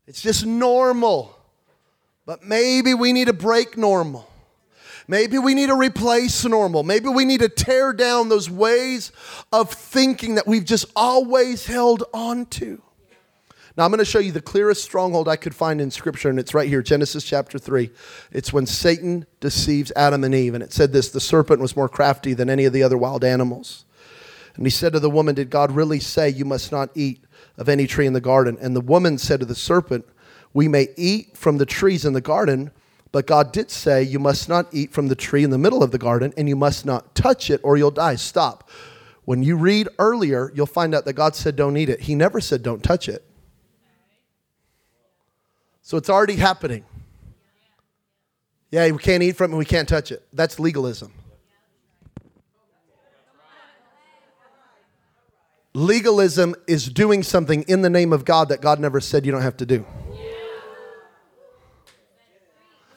It's 0.06 0.20
just 0.20 0.44
normal. 0.44 1.36
But 2.26 2.44
maybe 2.44 2.94
we 2.94 3.12
need 3.12 3.26
to 3.26 3.32
break 3.32 3.76
normal. 3.76 4.30
Maybe 5.08 5.38
we 5.38 5.54
need 5.54 5.66
to 5.66 5.74
replace 5.74 6.44
normal. 6.44 6.82
Maybe 6.82 7.08
we 7.08 7.24
need 7.24 7.40
to 7.40 7.48
tear 7.48 7.92
down 7.92 8.28
those 8.28 8.48
ways 8.48 9.12
of 9.52 9.70
thinking 9.70 10.36
that 10.36 10.46
we've 10.46 10.64
just 10.64 10.86
always 10.94 11.66
held 11.66 12.04
on 12.14 12.46
to. 12.46 12.80
Now, 13.76 13.84
I'm 13.84 13.90
going 13.90 13.98
to 13.98 14.04
show 14.04 14.20
you 14.20 14.30
the 14.30 14.40
clearest 14.40 14.84
stronghold 14.84 15.28
I 15.28 15.34
could 15.34 15.54
find 15.54 15.80
in 15.80 15.90
Scripture, 15.90 16.30
and 16.30 16.38
it's 16.38 16.54
right 16.54 16.68
here, 16.68 16.80
Genesis 16.80 17.24
chapter 17.24 17.58
3. 17.58 17.90
It's 18.30 18.52
when 18.52 18.66
Satan 18.66 19.26
deceives 19.40 19.90
Adam 19.96 20.22
and 20.22 20.32
Eve. 20.32 20.54
And 20.54 20.62
it 20.62 20.72
said 20.72 20.92
this 20.92 21.08
the 21.10 21.20
serpent 21.20 21.60
was 21.60 21.74
more 21.74 21.88
crafty 21.88 22.34
than 22.34 22.48
any 22.48 22.66
of 22.66 22.72
the 22.72 22.84
other 22.84 22.96
wild 22.96 23.24
animals. 23.24 23.84
And 24.54 24.64
he 24.64 24.70
said 24.70 24.92
to 24.92 25.00
the 25.00 25.10
woman, 25.10 25.34
Did 25.34 25.50
God 25.50 25.72
really 25.72 25.98
say 25.98 26.28
you 26.28 26.44
must 26.44 26.70
not 26.70 26.90
eat 26.94 27.24
of 27.58 27.68
any 27.68 27.88
tree 27.88 28.06
in 28.06 28.12
the 28.12 28.20
garden? 28.20 28.56
And 28.60 28.76
the 28.76 28.80
woman 28.80 29.18
said 29.18 29.40
to 29.40 29.46
the 29.46 29.56
serpent, 29.56 30.04
We 30.52 30.68
may 30.68 30.88
eat 30.96 31.36
from 31.36 31.58
the 31.58 31.66
trees 31.66 32.04
in 32.04 32.12
the 32.12 32.20
garden, 32.20 32.70
but 33.10 33.26
God 33.26 33.52
did 33.52 33.72
say 33.72 34.04
you 34.04 34.20
must 34.20 34.48
not 34.48 34.68
eat 34.72 34.92
from 34.92 35.08
the 35.08 35.16
tree 35.16 35.42
in 35.42 35.50
the 35.50 35.58
middle 35.58 35.82
of 35.82 35.90
the 35.90 35.98
garden, 35.98 36.32
and 36.36 36.48
you 36.48 36.54
must 36.54 36.86
not 36.86 37.16
touch 37.16 37.50
it 37.50 37.60
or 37.64 37.76
you'll 37.76 37.90
die. 37.90 38.14
Stop. 38.14 38.70
When 39.24 39.42
you 39.42 39.56
read 39.56 39.88
earlier, 39.98 40.52
you'll 40.54 40.66
find 40.66 40.94
out 40.94 41.06
that 41.06 41.14
God 41.14 41.34
said 41.34 41.56
don't 41.56 41.76
eat 41.76 41.88
it. 41.88 42.02
He 42.02 42.14
never 42.14 42.40
said 42.40 42.62
don't 42.62 42.82
touch 42.82 43.08
it. 43.08 43.24
So 45.84 45.98
it's 45.98 46.08
already 46.08 46.36
happening. 46.36 46.82
Yeah, 48.70 48.90
we 48.90 48.96
can't 48.96 49.22
eat 49.22 49.36
from 49.36 49.52
it, 49.52 49.56
we 49.56 49.66
can't 49.66 49.86
touch 49.86 50.10
it. 50.10 50.26
That's 50.32 50.58
legalism. 50.58 51.12
Legalism 55.74 56.54
is 56.66 56.88
doing 56.88 57.22
something 57.22 57.64
in 57.64 57.82
the 57.82 57.90
name 57.90 58.14
of 58.14 58.24
God 58.24 58.48
that 58.48 58.62
God 58.62 58.80
never 58.80 58.98
said 58.98 59.26
you 59.26 59.32
don't 59.32 59.42
have 59.42 59.58
to 59.58 59.66
do. 59.66 59.84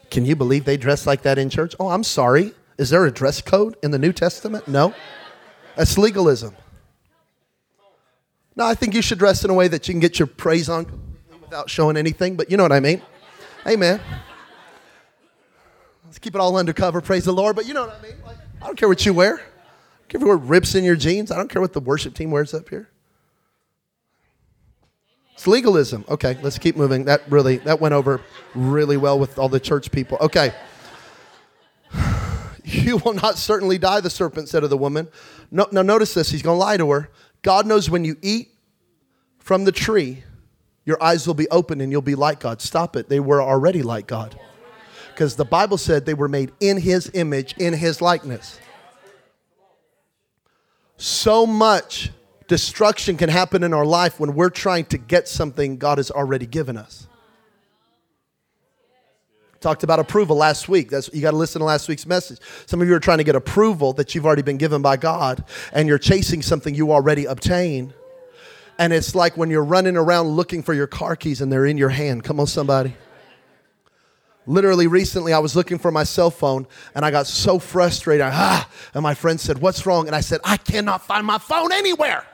Can 0.10 0.24
you 0.24 0.38
believe 0.38 0.63
they 0.63 0.77
dress 0.77 1.06
like 1.06 1.24
that 1.24 1.38
in 1.38 1.50
church? 1.50 1.75
Oh, 1.82 1.89
I'm 1.89 2.06
sorry. 2.06 2.53
Is 2.77 2.89
there 2.89 3.06
a 3.06 3.12
dress 3.12 3.41
code 3.41 3.75
in 3.84 3.91
the 3.91 4.00
New 4.00 4.13
Testament? 4.13 4.65
No. 4.65 4.96
That's 5.75 5.98
legalism. 5.98 6.56
No, 8.56 8.65
I 8.65 8.75
think 8.75 8.94
you 8.96 9.01
should 9.01 9.20
dress 9.20 9.44
in 9.44 9.50
a 9.50 9.53
way 9.53 9.67
that 9.67 9.89
you 9.89 9.94
can 9.94 10.00
get 10.00 10.20
your 10.20 10.27
praise 10.27 10.70
on 10.70 11.06
without 11.47 11.69
showing 11.69 11.95
anything, 11.95 12.35
but 12.35 12.51
you 12.51 12.57
know 12.57 12.63
what 12.63 12.73
I 12.73 12.79
mean. 12.79 13.01
Amen. 13.65 14.01
Let's 16.05 16.19
keep 16.19 16.35
it 16.35 16.41
all 16.41 16.57
undercover, 16.57 17.01
praise 17.01 17.25
the 17.25 17.31
Lord, 17.31 17.55
but 17.55 17.65
you 17.65 17.73
know 17.73 17.85
what 17.85 17.97
I 17.97 18.01
mean. 18.01 18.15
Like, 18.25 18.37
I 18.61 18.65
don't 18.65 18.77
care 18.77 18.89
what 18.89 19.05
you 19.05 19.13
wear. 19.13 19.35
I 19.35 19.37
don't 19.37 20.09
care 20.09 20.19
if 20.19 20.21
you 20.21 20.27
wear 20.27 20.37
rips 20.37 20.75
in 20.75 20.83
your 20.83 20.95
jeans. 20.95 21.31
I 21.31 21.37
don't 21.37 21.49
care 21.49 21.61
what 21.61 21.73
the 21.73 21.79
worship 21.79 22.13
team 22.13 22.31
wears 22.31 22.53
up 22.53 22.69
here. 22.69 22.89
It's 25.33 25.47
legalism. 25.47 26.03
Okay, 26.09 26.37
let's 26.41 26.57
keep 26.57 26.75
moving. 26.75 27.05
That 27.05 27.21
really 27.29 27.57
that 27.57 27.79
went 27.79 27.93
over 27.93 28.21
really 28.55 28.97
well 28.97 29.19
with 29.19 29.37
all 29.37 29.49
the 29.49 29.59
church 29.59 29.91
people. 29.91 30.17
Okay. 30.21 30.53
You 32.69 32.97
will 32.97 33.13
not 33.13 33.37
certainly 33.37 33.77
die, 33.77 34.01
the 34.01 34.09
serpent 34.09 34.49
said 34.49 34.59
to 34.59 34.67
the 34.67 34.75
woman. 34.75 35.07
No, 35.51 35.67
now, 35.71 35.83
notice 35.83 36.13
this. 36.13 36.31
He's 36.31 36.41
to 36.41 36.51
lie 36.51 36.75
to 36.75 36.91
her. 36.91 37.09
God 37.41 37.65
knows 37.65 37.89
when 37.89 38.03
you 38.03 38.17
eat 38.21 38.49
from 39.39 39.63
the 39.63 39.71
tree, 39.71 40.25
your 40.88 41.03
eyes 41.03 41.27
will 41.27 41.34
be 41.34 41.50
open 41.50 41.82
and 41.82 41.91
you'll 41.91 42.01
be 42.01 42.15
like 42.15 42.39
God. 42.39 42.62
Stop 42.62 42.96
it. 42.96 43.10
They 43.10 43.20
were 43.20 43.41
already 43.41 43.84
like 43.84 44.08
God. 44.08 44.39
Because 45.13 45.36
the 45.36 45.44
Bible 45.44 45.77
said 45.77 46.06
they 46.06 46.13
were 46.13 46.29
made 46.29 46.53
in 46.62 46.77
his 46.77 47.12
image, 47.13 47.56
in 47.58 47.74
his 47.74 48.01
likeness. 48.01 48.58
So 50.96 51.46
much 51.46 52.12
destruction 52.48 53.17
can 53.17 53.27
happen 53.27 53.63
in 53.63 53.74
our 53.74 53.86
life 53.86 54.17
when 54.17 54.34
we're 54.34 54.50
trying 54.50 54.86
to 54.86 54.98
get 54.98 55.27
something 55.27 55.77
God 55.77 55.98
has 55.98 56.10
already 56.10 56.46
given 56.46 56.77
us. 56.77 57.08
Talked 59.60 59.84
about 59.84 60.00
approval 60.00 60.38
last 60.38 60.70
week. 60.70 60.89
That's 60.89 61.13
you 61.13 61.22
got 61.22 61.32
to 61.32 61.38
listen 61.38 61.60
to 61.60 61.65
last 61.65 61.89
week's 61.89 62.06
message. 62.06 62.39
Some 62.65 62.82
of 62.82 62.88
you 62.88 62.96
are 62.96 63.00
trying 63.01 63.17
to 63.17 63.25
get 63.25 63.36
approval 63.36 63.91
that 63.94 64.15
you've 64.15 64.25
already 64.25 64.44
been 64.44 64.58
given 64.58 64.82
by 64.82 64.96
God, 64.96 65.44
and 65.74 65.89
you're 65.89 65.98
chasing 65.98 66.41
something 66.41 66.74
you 66.74 66.94
already 66.94 67.25
obtained. 67.25 67.94
And 68.79 68.93
it's 68.93 69.15
like 69.15 69.38
when 69.38 69.50
you're 69.50 69.63
running 69.63 69.98
around 69.98 70.27
looking 70.27 70.62
for 70.62 70.74
your 70.74 70.88
car 70.88 71.15
keys 71.15 71.41
and 71.41 71.51
they're 71.51 71.65
in 71.65 71.77
your 71.77 71.89
hand. 71.89 72.24
Come 72.24 72.39
on, 72.39 72.48
somebody. 72.48 72.96
Literally, 74.46 74.88
recently, 74.88 75.34
I 75.34 75.39
was 75.39 75.55
looking 75.55 75.77
for 75.77 75.91
my 75.91 76.03
cell 76.03 76.31
phone 76.31 76.67
and 76.96 77.03
I 77.03 77.12
got 77.12 77.27
so 77.27 77.60
frustrated. 77.60 78.25
Ah, 78.25 78.69
and 78.93 79.03
my 79.03 79.13
friend 79.13 79.39
said, 79.39 79.60
What's 79.60 79.86
wrong? 79.86 80.07
And 80.07 80.15
I 80.15 80.22
said, 80.22 80.39
I 80.43 80.57
cannot 80.57 81.05
find 81.05 81.25
my 81.25 81.38
phone 81.38 81.74
anywhere. 81.74 82.25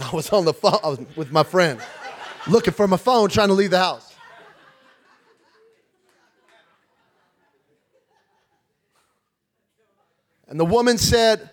I 0.00 0.14
was 0.14 0.30
on 0.30 0.44
the 0.44 0.52
phone 0.52 0.78
I 0.82 0.88
was 0.88 1.00
with 1.16 1.30
my 1.30 1.44
friend 1.44 1.80
looking 2.46 2.74
for 2.74 2.86
my 2.86 2.96
phone, 2.96 3.28
trying 3.28 3.48
to 3.48 3.54
leave 3.54 3.70
the 3.70 3.78
house. 3.78 4.14
And 10.48 10.60
the 10.60 10.64
woman 10.64 10.98
said, 10.98 11.50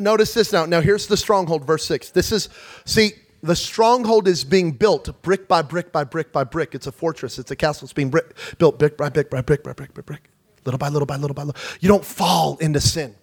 Notice 0.00 0.34
this 0.34 0.52
now. 0.52 0.66
Now, 0.66 0.80
here's 0.80 1.06
the 1.06 1.16
stronghold, 1.16 1.66
verse 1.66 1.84
6. 1.84 2.10
This 2.10 2.32
is, 2.32 2.48
see, 2.84 3.12
the 3.42 3.56
stronghold 3.56 4.26
is 4.26 4.44
being 4.44 4.72
built 4.72 5.22
brick 5.22 5.46
by 5.46 5.62
brick 5.62 5.92
by 5.92 6.04
brick 6.04 6.32
by 6.32 6.44
brick. 6.44 6.74
It's 6.74 6.86
a 6.86 6.92
fortress, 6.92 7.38
it's 7.38 7.50
a 7.50 7.56
castle. 7.56 7.86
It's 7.86 7.92
being 7.92 8.10
brick, 8.10 8.36
built 8.58 8.78
brick 8.78 8.96
by 8.96 9.08
brick 9.08 9.30
by 9.30 9.42
brick 9.42 9.62
by 9.62 9.72
brick 9.72 9.94
by 9.94 10.02
brick, 10.02 10.30
little 10.64 10.78
by 10.78 10.88
little 10.88 11.06
by 11.06 11.16
little 11.16 11.34
by 11.34 11.42
little. 11.42 11.60
You 11.80 11.88
don't 11.88 12.04
fall 12.04 12.56
into 12.58 12.80
sin. 12.80 13.14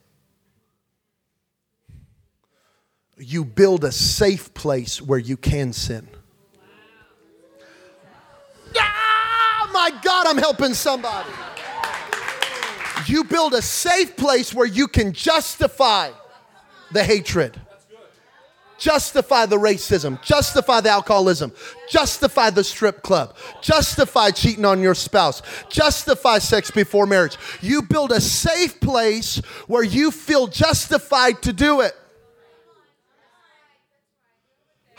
You 3.18 3.46
build 3.46 3.84
a 3.84 3.92
safe 3.92 4.54
place 4.54 5.02
where 5.02 5.20
you 5.20 5.38
can 5.38 5.74
sin. 5.74 6.08
Ah, 8.78 9.70
my 9.74 9.92
God, 10.02 10.28
I'm 10.28 10.38
helping 10.38 10.74
somebody. 10.74 11.30
You 13.08 13.24
build 13.24 13.54
a 13.54 13.62
safe 13.62 14.16
place 14.16 14.54
where 14.54 14.66
you 14.66 14.88
can 14.88 15.14
justify 15.14 16.12
the 16.94 17.04
hatred, 17.04 17.60
justify 18.78 19.46
the 19.46 19.58
racism, 19.58 20.22
justify 20.22 20.82
the 20.82 20.90
alcoholism, 20.90 21.52
justify 21.90 22.50
the 22.50 22.64
strip 22.64 23.02
club, 23.02 23.36
justify 23.62 24.30
cheating 24.30 24.66
on 24.66 24.82
your 24.82 24.96
spouse, 24.96 25.42
justify 25.70 26.38
sex 26.38 26.70
before 26.72 27.06
marriage. 27.06 27.38
You 27.62 27.82
build 27.82 28.12
a 28.12 28.22
safe 28.22 28.80
place 28.80 29.38
where 29.68 29.84
you 29.84 30.12
feel 30.12 30.48
justified 30.48 31.42
to 31.44 31.54
do 31.54 31.82
it. 31.82 31.94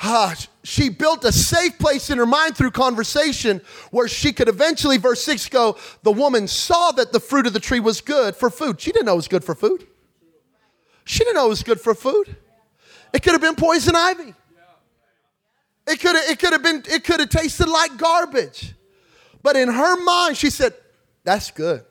Ah, 0.03 0.35
she 0.65 0.91
built 0.91 1.25
a 1.25 1.33
safe 1.33 1.79
place 1.79 2.11
in 2.11 2.19
her 2.19 2.27
mind 2.27 2.57
through 2.57 2.73
conversation 2.73 3.61
where 3.91 4.09
she 4.09 4.33
could 4.33 4.49
eventually, 4.49 4.99
verse 4.99 5.23
6 5.25 5.49
go, 5.49 5.79
the 6.03 6.13
woman 6.13 6.49
saw 6.49 6.91
that 6.93 7.13
the 7.13 7.21
fruit 7.21 7.47
of 7.47 7.53
the 7.53 7.61
tree 7.61 7.81
was 7.81 8.01
good 8.01 8.35
for 8.35 8.51
food. 8.51 8.81
She 8.81 8.93
didn't 8.93 9.07
know 9.07 9.13
it 9.13 9.17
was 9.17 9.29
good 9.29 9.45
for 9.45 9.55
food. 9.55 9.87
She 11.05 11.21
didn't 11.21 11.37
know 11.37 11.47
it 11.47 11.51
was 11.51 11.63
good 11.63 11.81
for 11.81 11.95
food. 11.95 12.37
It 13.13 13.23
could 13.23 13.33
have 13.33 13.41
been 13.41 13.55
poison 13.55 13.95
ivy. 13.95 14.35
It 15.87 16.01
could 16.01 16.17
have, 16.17 16.25
it 16.31 16.39
could 16.39 16.53
have 16.53 16.63
been, 16.63 16.83
it 16.89 17.05
could 17.05 17.21
have 17.21 17.29
tasted 17.29 17.69
like 17.69 17.97
garbage. 17.99 18.75
But 19.43 19.57
in 19.57 19.69
her 19.69 20.03
mind, 20.03 20.37
she 20.37 20.51
said, 20.51 20.73
That's 21.25 21.51
good. 21.51 21.85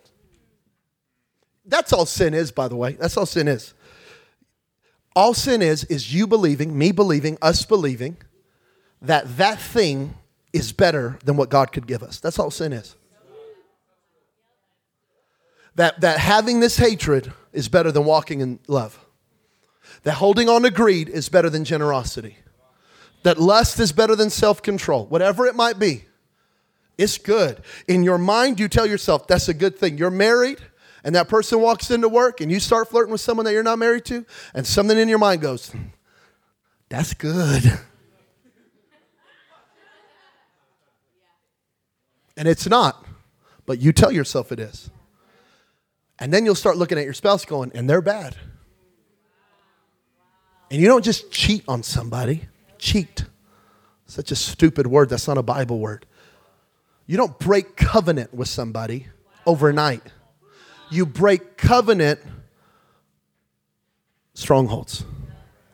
That's 1.66 1.94
all 1.94 2.06
sin 2.06 2.34
is, 2.34 2.52
by 2.52 2.68
the 2.68 2.76
way. 2.76 2.94
That's 2.94 3.16
all 3.16 3.26
sin 3.26 3.48
is. 3.48 3.74
All 5.16 5.34
sin 5.34 5.62
is, 5.62 5.84
is 5.86 6.14
you 6.14 6.26
believing, 6.28 6.78
me 6.78 6.92
believing, 6.92 7.38
us 7.42 7.66
believing 7.66 8.18
that 9.02 9.38
that 9.38 9.62
thing 9.62 10.16
is 10.52 10.72
better 10.72 11.20
than 11.24 11.38
what 11.38 11.50
God 11.50 11.72
could 11.72 11.88
give 11.88 12.02
us. 12.04 12.20
That's 12.20 12.40
all 12.40 12.52
sin 12.52 12.74
is. 12.74 12.96
That, 15.76 16.02
that 16.02 16.20
having 16.20 16.60
this 16.60 16.78
hatred 16.78 17.32
is 17.52 17.68
better 17.68 17.92
than 17.92 18.06
walking 18.06 18.42
in 18.42 18.60
love. 18.68 19.03
That 20.04 20.16
holding 20.16 20.50
on 20.50 20.64
to 20.64 20.70
greed 20.70 21.10
is 21.10 21.30
better 21.30 21.50
than 21.50 21.64
generosity. 21.64 22.38
That 23.24 23.40
lust 23.40 23.80
is 23.80 23.92
better 23.92 24.16
than 24.16 24.30
self 24.30 24.62
control. 24.62 25.06
Whatever 25.06 25.46
it 25.46 25.56
might 25.56 25.80
be, 25.80 26.06
it's 26.98 27.18
good. 27.18 27.62
In 27.88 28.04
your 28.04 28.18
mind, 28.18 28.60
you 28.60 28.68
tell 28.68 28.86
yourself 28.86 29.28
that's 29.28 29.48
a 29.48 29.54
good 29.54 29.78
thing. 29.78 29.98
You're 29.98 30.12
married, 30.12 30.60
and 31.04 31.16
that 31.16 31.30
person 31.30 31.62
walks 31.62 31.90
into 31.90 32.10
work, 32.10 32.42
and 32.42 32.52
you 32.52 32.60
start 32.60 32.90
flirting 32.90 33.12
with 33.12 33.22
someone 33.22 33.46
that 33.46 33.54
you're 33.54 33.64
not 33.64 33.80
married 33.80 34.06
to, 34.06 34.26
and 34.54 34.68
something 34.68 34.98
in 34.98 35.08
your 35.08 35.20
mind 35.20 35.42
goes, 35.42 35.72
That's 36.90 37.14
good. 37.14 37.64
And 42.36 42.48
it's 42.48 42.68
not, 42.68 43.06
but 43.66 43.80
you 43.80 43.94
tell 43.94 44.12
yourself 44.12 44.52
it 44.52 44.60
is. 44.60 44.90
And 46.20 46.34
then 46.34 46.46
you'll 46.46 46.56
start 46.56 46.78
looking 46.78 46.98
at 46.98 47.06
your 47.06 47.14
spouse 47.14 47.46
going, 47.46 47.72
and 47.76 47.90
they're 47.90 48.02
bad. 48.02 48.36
And 50.74 50.82
you 50.82 50.88
don't 50.88 51.06
just 51.06 51.30
cheat 51.30 51.64
on 51.68 51.84
somebody, 51.84 52.48
cheat. 52.80 53.26
Such 54.08 54.32
a 54.32 54.36
stupid 54.36 54.88
word. 54.88 55.08
That's 55.08 55.28
not 55.28 55.38
a 55.38 55.44
Bible 55.44 55.78
word. 55.78 56.08
You 57.06 57.16
don't 57.16 57.38
break 57.38 57.76
covenant 57.76 58.34
with 58.34 58.48
somebody 58.48 59.06
overnight. 59.46 60.02
You 60.90 61.06
break 61.06 61.58
covenant 61.58 62.22
strongholds, 64.34 65.06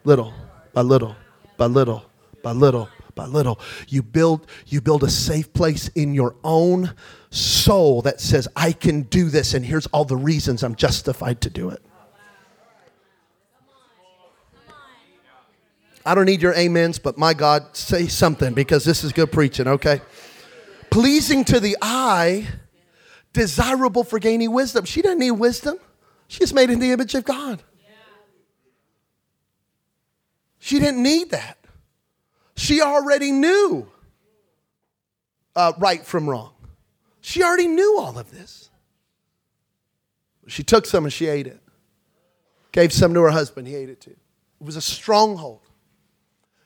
little 0.03 0.33
by 0.73 0.81
little 0.81 1.15
by 1.55 1.67
little 1.67 2.03
by 2.43 2.51
little 2.51 2.89
by 3.15 3.25
little. 3.25 3.57
You 3.87 4.03
build, 4.03 4.47
you 4.67 4.81
build 4.81 5.05
a 5.05 5.09
safe 5.09 5.53
place 5.53 5.87
in 5.95 6.13
your 6.13 6.35
own 6.43 6.93
soul 7.29 8.01
that 8.01 8.19
says, 8.19 8.49
I 8.53 8.73
can 8.73 9.03
do 9.03 9.29
this, 9.29 9.53
and 9.53 9.63
here's 9.63 9.87
all 9.87 10.03
the 10.03 10.17
reasons 10.17 10.61
I'm 10.61 10.75
justified 10.75 11.39
to 11.39 11.49
do 11.49 11.69
it. 11.69 11.81
I 16.09 16.15
don't 16.15 16.25
need 16.25 16.41
your 16.41 16.57
amens, 16.57 16.97
but 16.97 17.19
my 17.19 17.35
God, 17.35 17.77
say 17.77 18.07
something 18.07 18.55
because 18.55 18.83
this 18.83 19.03
is 19.03 19.13
good 19.13 19.31
preaching, 19.31 19.67
okay? 19.67 20.01
Pleasing 20.89 21.45
to 21.45 21.59
the 21.59 21.77
eye, 21.83 22.47
desirable 23.31 24.03
for 24.03 24.17
gaining 24.17 24.51
wisdom. 24.51 24.85
She 24.85 25.03
doesn't 25.03 25.19
need 25.19 25.29
wisdom. 25.29 25.77
She's 26.27 26.51
made 26.51 26.71
in 26.71 26.79
the 26.79 26.91
image 26.93 27.13
of 27.13 27.25
God. 27.25 27.61
She 30.57 30.79
didn't 30.79 31.03
need 31.03 31.29
that. 31.29 31.59
She 32.55 32.81
already 32.81 33.31
knew 33.31 33.87
uh, 35.55 35.73
right 35.77 36.03
from 36.03 36.27
wrong. 36.27 36.53
She 37.21 37.43
already 37.43 37.67
knew 37.67 37.99
all 37.99 38.17
of 38.17 38.31
this. 38.31 38.71
She 40.47 40.63
took 40.63 40.87
some 40.87 41.03
and 41.03 41.13
she 41.13 41.27
ate 41.27 41.45
it. 41.45 41.61
Gave 42.71 42.93
some 42.93 43.13
to 43.13 43.21
her 43.21 43.29
husband, 43.29 43.67
he 43.67 43.75
ate 43.75 43.89
it 43.89 44.01
too. 44.01 44.17
It 44.59 44.65
was 44.65 44.75
a 44.75 44.81
stronghold. 44.81 45.68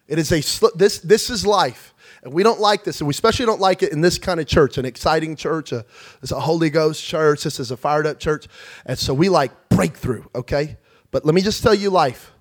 It 0.07 0.19
is 0.19 0.31
a 0.31 0.41
this 0.77 0.99
this 0.99 1.29
is 1.29 1.45
life. 1.45 1.93
And 2.23 2.33
we 2.33 2.41
don't 2.41 2.59
like 2.61 2.85
this, 2.85 3.01
and 3.01 3.07
we 3.07 3.11
especially 3.11 3.45
don't 3.45 3.59
like 3.59 3.83
it 3.83 3.91
in 3.91 3.99
this 3.99 4.17
kind 4.17 4.39
of 4.39 4.47
church, 4.47 4.77
an 4.77 4.85
exciting 4.85 5.35
church, 5.35 5.73
a, 5.73 5.85
it's 6.21 6.31
a 6.31 6.39
Holy 6.39 6.69
Ghost 6.69 7.03
church, 7.03 7.43
this 7.43 7.59
is 7.59 7.69
a 7.69 7.75
fired 7.75 8.07
up 8.07 8.17
church. 8.17 8.47
And 8.85 8.97
so 8.97 9.13
we 9.13 9.27
like 9.27 9.51
breakthrough, 9.67 10.23
okay? 10.33 10.77
But 11.11 11.25
let 11.25 11.35
me 11.35 11.41
just 11.41 11.61
tell 11.61 11.75
you 11.75 11.89
life. 11.89 12.31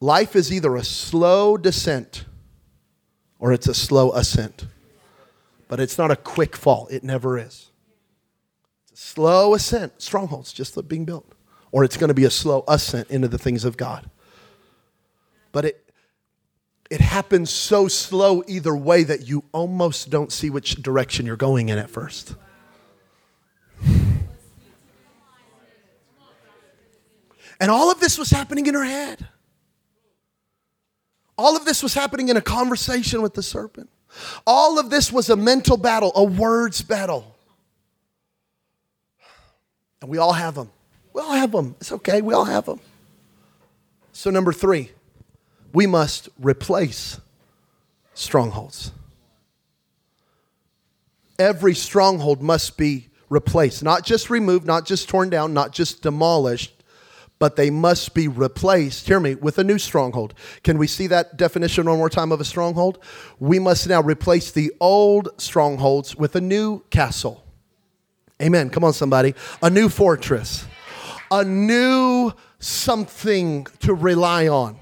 Life 0.00 0.36
is 0.36 0.52
either 0.52 0.76
a 0.76 0.84
slow 0.84 1.56
descent 1.56 2.24
or 3.40 3.52
it's 3.52 3.66
a 3.66 3.74
slow 3.74 4.12
ascent. 4.12 4.66
But 5.66 5.80
it's 5.80 5.98
not 5.98 6.10
a 6.10 6.16
quick 6.16 6.56
fall, 6.56 6.86
it 6.88 7.02
never 7.02 7.36
is. 7.36 7.70
It's 8.84 8.92
a 8.92 9.06
slow 9.06 9.54
ascent, 9.54 10.00
strongholds 10.00 10.52
just 10.52 10.88
being 10.88 11.04
built. 11.04 11.34
Or 11.72 11.84
it's 11.84 11.96
going 11.96 12.08
to 12.08 12.14
be 12.14 12.24
a 12.24 12.30
slow 12.30 12.64
ascent 12.66 13.10
into 13.10 13.28
the 13.28 13.38
things 13.38 13.64
of 13.64 13.76
God. 13.76 14.08
But 15.52 15.66
it, 15.66 15.87
it 16.90 17.00
happens 17.00 17.50
so 17.50 17.88
slow 17.88 18.42
either 18.46 18.74
way 18.74 19.02
that 19.04 19.28
you 19.28 19.44
almost 19.52 20.10
don't 20.10 20.32
see 20.32 20.48
which 20.48 20.82
direction 20.82 21.26
you're 21.26 21.36
going 21.36 21.68
in 21.68 21.78
at 21.78 21.90
first. 21.90 22.34
And 27.60 27.70
all 27.70 27.90
of 27.90 28.00
this 28.00 28.16
was 28.16 28.30
happening 28.30 28.66
in 28.66 28.74
her 28.74 28.84
head. 28.84 29.26
All 31.36 31.56
of 31.56 31.64
this 31.64 31.82
was 31.82 31.94
happening 31.94 32.28
in 32.28 32.36
a 32.36 32.40
conversation 32.40 33.20
with 33.20 33.34
the 33.34 33.42
serpent. 33.42 33.90
All 34.46 34.78
of 34.78 34.90
this 34.90 35.12
was 35.12 35.28
a 35.28 35.36
mental 35.36 35.76
battle, 35.76 36.12
a 36.14 36.24
words 36.24 36.82
battle. 36.82 37.36
And 40.00 40.10
we 40.10 40.18
all 40.18 40.32
have 40.32 40.54
them. 40.54 40.70
We 41.12 41.20
all 41.20 41.32
have 41.32 41.52
them. 41.52 41.74
It's 41.80 41.92
okay. 41.92 42.22
We 42.22 42.34
all 42.34 42.44
have 42.44 42.66
them. 42.66 42.80
So, 44.12 44.30
number 44.30 44.52
three, 44.52 44.90
we 45.72 45.86
must 45.86 46.28
replace 46.38 47.20
strongholds. 48.14 48.92
Every 51.38 51.74
stronghold 51.74 52.42
must 52.42 52.76
be 52.76 53.08
replaced, 53.30 53.82
not 53.82 54.04
just 54.04 54.30
removed, 54.30 54.66
not 54.66 54.86
just 54.86 55.08
torn 55.08 55.30
down, 55.30 55.54
not 55.54 55.72
just 55.72 56.02
demolished, 56.02 56.72
but 57.38 57.54
they 57.54 57.70
must 57.70 58.14
be 58.14 58.26
replaced, 58.26 59.06
hear 59.06 59.20
me, 59.20 59.36
with 59.36 59.58
a 59.58 59.64
new 59.64 59.78
stronghold. 59.78 60.34
Can 60.64 60.78
we 60.78 60.88
see 60.88 61.06
that 61.06 61.36
definition 61.36 61.86
one 61.86 61.98
more 61.98 62.10
time 62.10 62.32
of 62.32 62.40
a 62.40 62.44
stronghold? 62.44 62.98
We 63.38 63.60
must 63.60 63.88
now 63.88 64.02
replace 64.02 64.50
the 64.50 64.72
old 64.80 65.28
strongholds 65.36 66.16
with 66.16 66.34
a 66.34 66.40
new 66.40 66.80
castle. 66.90 67.44
Amen. 68.42 68.70
Come 68.70 68.84
on, 68.84 68.92
somebody. 68.92 69.34
A 69.62 69.70
new 69.70 69.88
fortress, 69.88 70.64
a 71.30 71.44
new 71.44 72.32
something 72.58 73.66
to 73.80 73.94
rely 73.94 74.48
on. 74.48 74.78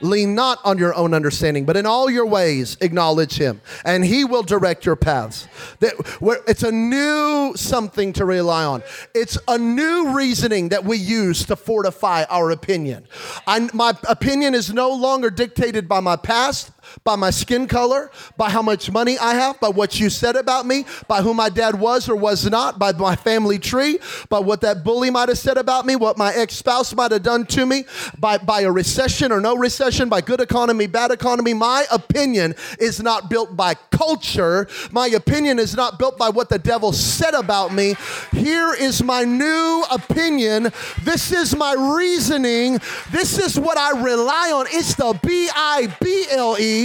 Lean 0.00 0.34
not 0.34 0.58
on 0.64 0.78
your 0.78 0.94
own 0.94 1.14
understanding, 1.14 1.64
but 1.64 1.76
in 1.76 1.86
all 1.86 2.10
your 2.10 2.26
ways 2.26 2.76
acknowledge 2.80 3.36
him, 3.36 3.60
and 3.84 4.04
he 4.04 4.24
will 4.24 4.42
direct 4.42 4.86
your 4.86 4.96
paths. 4.96 5.46
It's 5.80 6.62
a 6.62 6.72
new 6.72 7.52
something 7.56 8.12
to 8.14 8.24
rely 8.24 8.64
on. 8.64 8.82
It's 9.14 9.38
a 9.46 9.58
new 9.58 10.14
reasoning 10.16 10.70
that 10.70 10.84
we 10.84 10.96
use 10.96 11.44
to 11.46 11.56
fortify 11.56 12.24
our 12.30 12.50
opinion. 12.50 13.06
I, 13.46 13.68
my 13.74 13.94
opinion 14.08 14.54
is 14.54 14.72
no 14.72 14.90
longer 14.90 15.30
dictated 15.30 15.88
by 15.88 16.00
my 16.00 16.16
past 16.16 16.70
by 17.04 17.16
my 17.16 17.30
skin 17.30 17.66
color, 17.66 18.10
by 18.36 18.50
how 18.50 18.62
much 18.62 18.90
money 18.90 19.18
I 19.18 19.34
have, 19.34 19.60
by 19.60 19.68
what 19.68 19.98
you 20.00 20.10
said 20.10 20.36
about 20.36 20.66
me, 20.66 20.84
by 21.08 21.22
who 21.22 21.34
my 21.34 21.48
dad 21.48 21.78
was 21.78 22.08
or 22.08 22.16
was 22.16 22.48
not, 22.48 22.78
by 22.78 22.92
my 22.92 23.16
family 23.16 23.58
tree, 23.58 23.98
by 24.28 24.38
what 24.38 24.60
that 24.62 24.84
bully 24.84 25.10
might 25.10 25.28
have 25.28 25.38
said 25.38 25.56
about 25.56 25.86
me, 25.86 25.96
what 25.96 26.18
my 26.18 26.32
ex 26.34 26.56
spouse 26.56 26.94
might 26.94 27.12
have 27.12 27.22
done 27.22 27.46
to 27.46 27.66
me, 27.66 27.84
by, 28.18 28.38
by 28.38 28.62
a 28.62 28.70
recession 28.70 29.32
or 29.32 29.40
no 29.40 29.56
recession, 29.56 30.08
by 30.08 30.20
good 30.20 30.40
economy, 30.40 30.86
bad 30.86 31.10
economy. 31.10 31.54
My 31.54 31.84
opinion 31.90 32.54
is 32.78 33.02
not 33.02 33.28
built 33.30 33.56
by 33.56 33.74
culture. 33.90 34.68
My 34.90 35.08
opinion 35.08 35.58
is 35.58 35.76
not 35.76 35.98
built 35.98 36.18
by 36.18 36.30
what 36.30 36.48
the 36.48 36.58
devil 36.58 36.92
said 36.92 37.34
about 37.34 37.72
me. 37.74 37.94
Here 38.32 38.74
is 38.74 39.02
my 39.02 39.24
new 39.24 39.84
opinion. 39.90 40.72
This 41.02 41.32
is 41.32 41.56
my 41.56 41.74
reasoning. 41.96 42.78
This 43.10 43.38
is 43.38 43.58
what 43.58 43.76
I 43.76 44.02
rely 44.02 44.52
on. 44.54 44.66
It's 44.68 44.94
the 44.94 45.18
B 45.22 45.48
I 45.54 45.94
B 46.00 46.26
L 46.30 46.56
E 46.58 46.79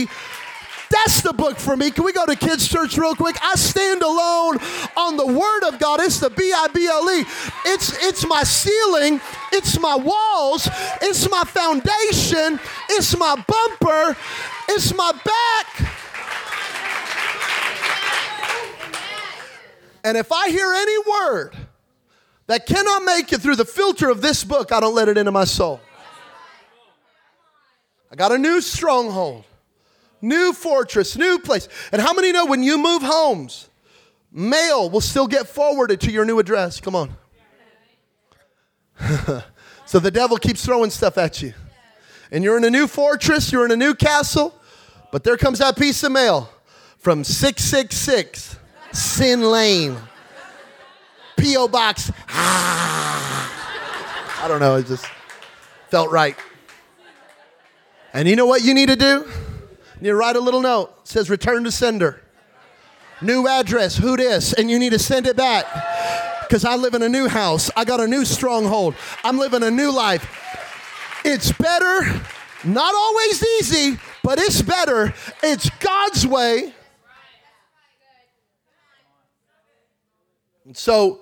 that's 0.89 1.21
the 1.21 1.34
book 1.34 1.58
for 1.58 1.75
me. 1.75 1.91
Can 1.91 2.03
we 2.03 2.13
go 2.13 2.25
to 2.25 2.36
kids' 2.36 2.67
church 2.67 2.97
real 2.97 3.15
quick? 3.15 3.36
I 3.41 3.55
stand 3.55 4.01
alone 4.01 4.58
on 4.95 5.17
the 5.17 5.25
Word 5.25 5.67
of 5.67 5.79
God. 5.79 5.99
It's 5.99 6.19
the 6.19 6.29
B 6.29 6.53
I 6.55 6.67
B 6.73 6.88
L 6.88 7.10
E. 7.10 7.25
It's 7.65 8.03
it's 8.03 8.25
my 8.25 8.43
ceiling. 8.43 9.19
It's 9.51 9.79
my 9.79 9.95
walls. 9.95 10.69
It's 11.01 11.29
my 11.29 11.43
foundation. 11.43 12.60
It's 12.89 13.17
my 13.17 13.36
bumper. 13.36 14.17
It's 14.69 14.93
my 14.95 15.12
back. 15.12 15.91
And 20.03 20.17
if 20.17 20.31
I 20.31 20.49
hear 20.49 20.71
any 20.71 20.97
word 20.99 21.55
that 22.45 22.67
cannot 22.67 23.03
make 23.03 23.34
it 23.34 23.41
through 23.41 23.55
the 23.55 23.65
filter 23.65 24.10
of 24.10 24.21
this 24.21 24.43
book, 24.43 24.71
I 24.71 24.79
don't 24.79 24.93
let 24.93 25.10
it 25.10 25.17
into 25.17 25.31
my 25.31 25.45
soul. 25.45 25.81
I 28.12 28.15
got 28.15 28.31
a 28.31 28.38
new 28.38 28.62
stronghold 28.62 29.45
new 30.25 30.51
fortress, 30.51 31.15
new 31.15 31.39
place. 31.39 31.69
And 31.91 32.01
how 32.01 32.13
many 32.13 32.31
know 32.31 32.45
when 32.45 32.63
you 32.63 32.77
move 32.77 33.01
homes, 33.01 33.69
mail 34.31 34.89
will 34.89 35.01
still 35.01 35.27
get 35.27 35.47
forwarded 35.47 36.01
to 36.01 36.11
your 36.11 36.25
new 36.25 36.39
address? 36.39 36.81
Come 36.81 36.95
on. 36.95 37.15
so 39.85 39.99
the 39.99 40.11
devil 40.11 40.38
keeps 40.38 40.65
throwing 40.65 40.89
stuff 40.89 41.17
at 41.17 41.41
you. 41.41 41.53
And 42.31 42.43
you're 42.43 42.57
in 42.57 42.63
a 42.63 42.69
new 42.69 42.88
fortress, 42.88 43.51
you're 43.51 43.65
in 43.65 43.71
a 43.71 43.75
new 43.75 43.93
castle, 43.93 44.53
but 45.11 45.23
there 45.23 45.38
comes 45.38 45.59
that 45.59 45.77
piece 45.77 46.03
of 46.03 46.11
mail 46.11 46.49
from 46.97 47.23
666 47.23 48.57
Sin 48.91 49.43
Lane. 49.43 49.97
P.O. 51.38 51.67
Box. 51.67 52.11
Ah. 52.29 54.43
I 54.43 54.47
don't 54.47 54.59
know, 54.59 54.77
it 54.77 54.88
just 54.88 55.05
felt 55.89 56.11
right. 56.11 56.35
And 58.13 58.27
you 58.27 58.35
know 58.35 58.45
what 58.45 58.63
you 58.63 58.73
need 58.73 58.88
to 58.88 58.95
do? 58.95 59.27
You 60.05 60.13
write 60.13 60.35
a 60.35 60.39
little 60.39 60.61
note, 60.61 61.07
says 61.07 61.31
return 61.31 61.63
to 61.63 61.71
sender. 61.71 62.21
New 63.23 63.47
address, 63.47 63.97
who 63.97 64.15
this? 64.15 64.53
And 64.53 64.69
you 64.69 64.77
need 64.77 64.91
to 64.91 64.99
send 64.99 65.25
it 65.25 65.35
back. 65.35 65.65
Because 66.41 66.63
I 66.63 66.75
live 66.75 66.93
in 66.93 67.01
a 67.01 67.09
new 67.09 67.27
house. 67.27 67.71
I 67.75 67.85
got 67.85 67.99
a 67.99 68.05
new 68.05 68.23
stronghold. 68.23 68.93
I'm 69.23 69.39
living 69.39 69.63
a 69.63 69.71
new 69.71 69.91
life. 69.91 70.29
It's 71.25 71.51
better, 71.53 72.21
not 72.63 72.93
always 72.93 73.43
easy, 73.59 73.97
but 74.21 74.37
it's 74.37 74.61
better. 74.61 75.11
It's 75.41 75.71
God's 75.79 76.27
way. 76.27 76.71
And 80.65 80.77
so, 80.77 81.21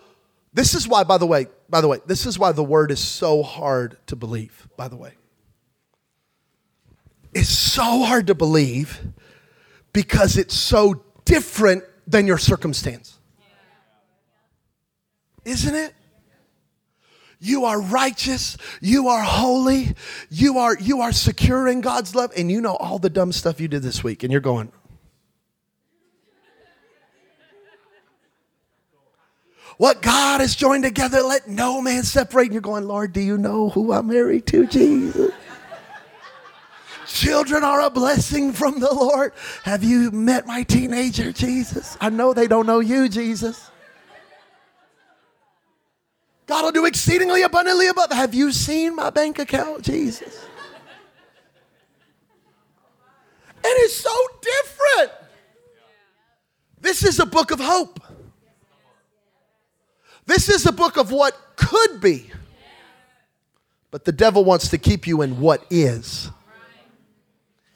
this 0.54 0.76
is 0.76 0.90
why, 0.90 1.06
by 1.06 1.18
the 1.18 1.26
way, 1.26 1.48
by 1.70 1.80
the 1.80 1.88
way, 1.88 2.02
this 2.06 2.26
is 2.26 2.38
why 2.38 2.52
the 2.52 2.66
word 2.66 2.92
is 2.92 3.00
so 3.00 3.44
hard 3.44 3.96
to 4.08 4.18
believe, 4.18 4.68
by 4.76 4.90
the 4.90 4.98
way 4.98 5.14
is 7.36 7.50
so 7.50 8.04
hard 8.04 8.28
to 8.28 8.36
believe 8.36 9.00
because 9.92 10.38
it's 10.38 10.56
so 10.56 11.04
different 11.26 11.84
than 12.08 12.28
your 12.28 12.38
circumstance. 12.38 13.18
Isn't 15.46 15.76
it? 15.76 15.94
You 17.40 17.66
are 17.66 17.82
righteous, 17.82 18.58
you 18.80 19.10
are 19.10 19.22
holy, 19.22 19.96
you 20.30 20.60
are 20.60 20.78
you 20.80 21.02
are 21.02 21.12
secure 21.12 21.68
in 21.68 21.82
God's 21.82 22.16
love 22.16 22.32
and 22.38 22.50
you 22.50 22.62
know 22.62 22.78
all 22.78 23.00
the 23.00 23.10
dumb 23.10 23.34
stuff 23.34 23.60
you 23.60 23.68
did 23.68 23.84
this 23.84 24.02
week 24.02 24.24
and 24.24 24.32
you're 24.32 24.40
going 24.40 24.72
What 29.78 30.02
God 30.02 30.42
has 30.42 30.56
joined 30.56 30.84
together, 30.84 31.22
let 31.22 31.48
no 31.48 31.82
man 31.82 32.04
separate. 32.04 32.46
And 32.46 32.54
you're 32.54 32.62
going, 32.62 32.86
Lord, 32.86 33.14
do 33.14 33.22
you 33.22 33.38
know 33.38 33.70
who 33.70 33.92
I'm 33.92 34.08
married 34.08 34.46
to, 34.48 34.68
Jesus? 34.68 35.32
Children 37.08 37.64
are 37.64 37.82
a 37.82 37.90
blessing 37.90 38.54
from 38.54 38.80
the 38.80 38.94
Lord. 38.94 39.34
Have 39.64 39.84
you 39.84 40.12
met 40.12 40.46
my 40.48 40.64
teenager, 40.64 41.32
Jesus? 41.32 41.98
I 42.00 42.10
know 42.10 42.34
they 42.34 42.48
don't 42.48 42.66
know 42.66 42.80
you, 42.80 43.10
Jesus. 43.10 43.70
God 46.46 46.64
will 46.64 46.72
do 46.72 46.86
exceedingly 46.86 47.42
abundantly 47.42 47.88
above. 47.88 48.12
Have 48.12 48.34
you 48.34 48.52
seen 48.52 48.96
my 48.96 49.10
bank 49.10 49.40
account, 49.40 49.84
Jesus? 49.84 50.46
It's 53.64 53.96
so 53.96 54.28
different. 54.42 55.12
This 56.80 57.04
is 57.04 57.20
a 57.20 57.26
book 57.26 57.52
of 57.52 57.60
hope. 57.60 58.00
This 60.26 60.50
is 60.50 60.66
a 60.66 60.72
book 60.72 60.98
of 60.98 61.12
what 61.12 61.36
could 61.56 62.02
be. 62.02 62.30
But 63.90 64.06
the 64.06 64.12
devil 64.12 64.44
wants 64.44 64.70
to 64.70 64.78
keep 64.78 65.08
you 65.08 65.22
in 65.22 65.40
what 65.40 65.66
is 65.70 66.30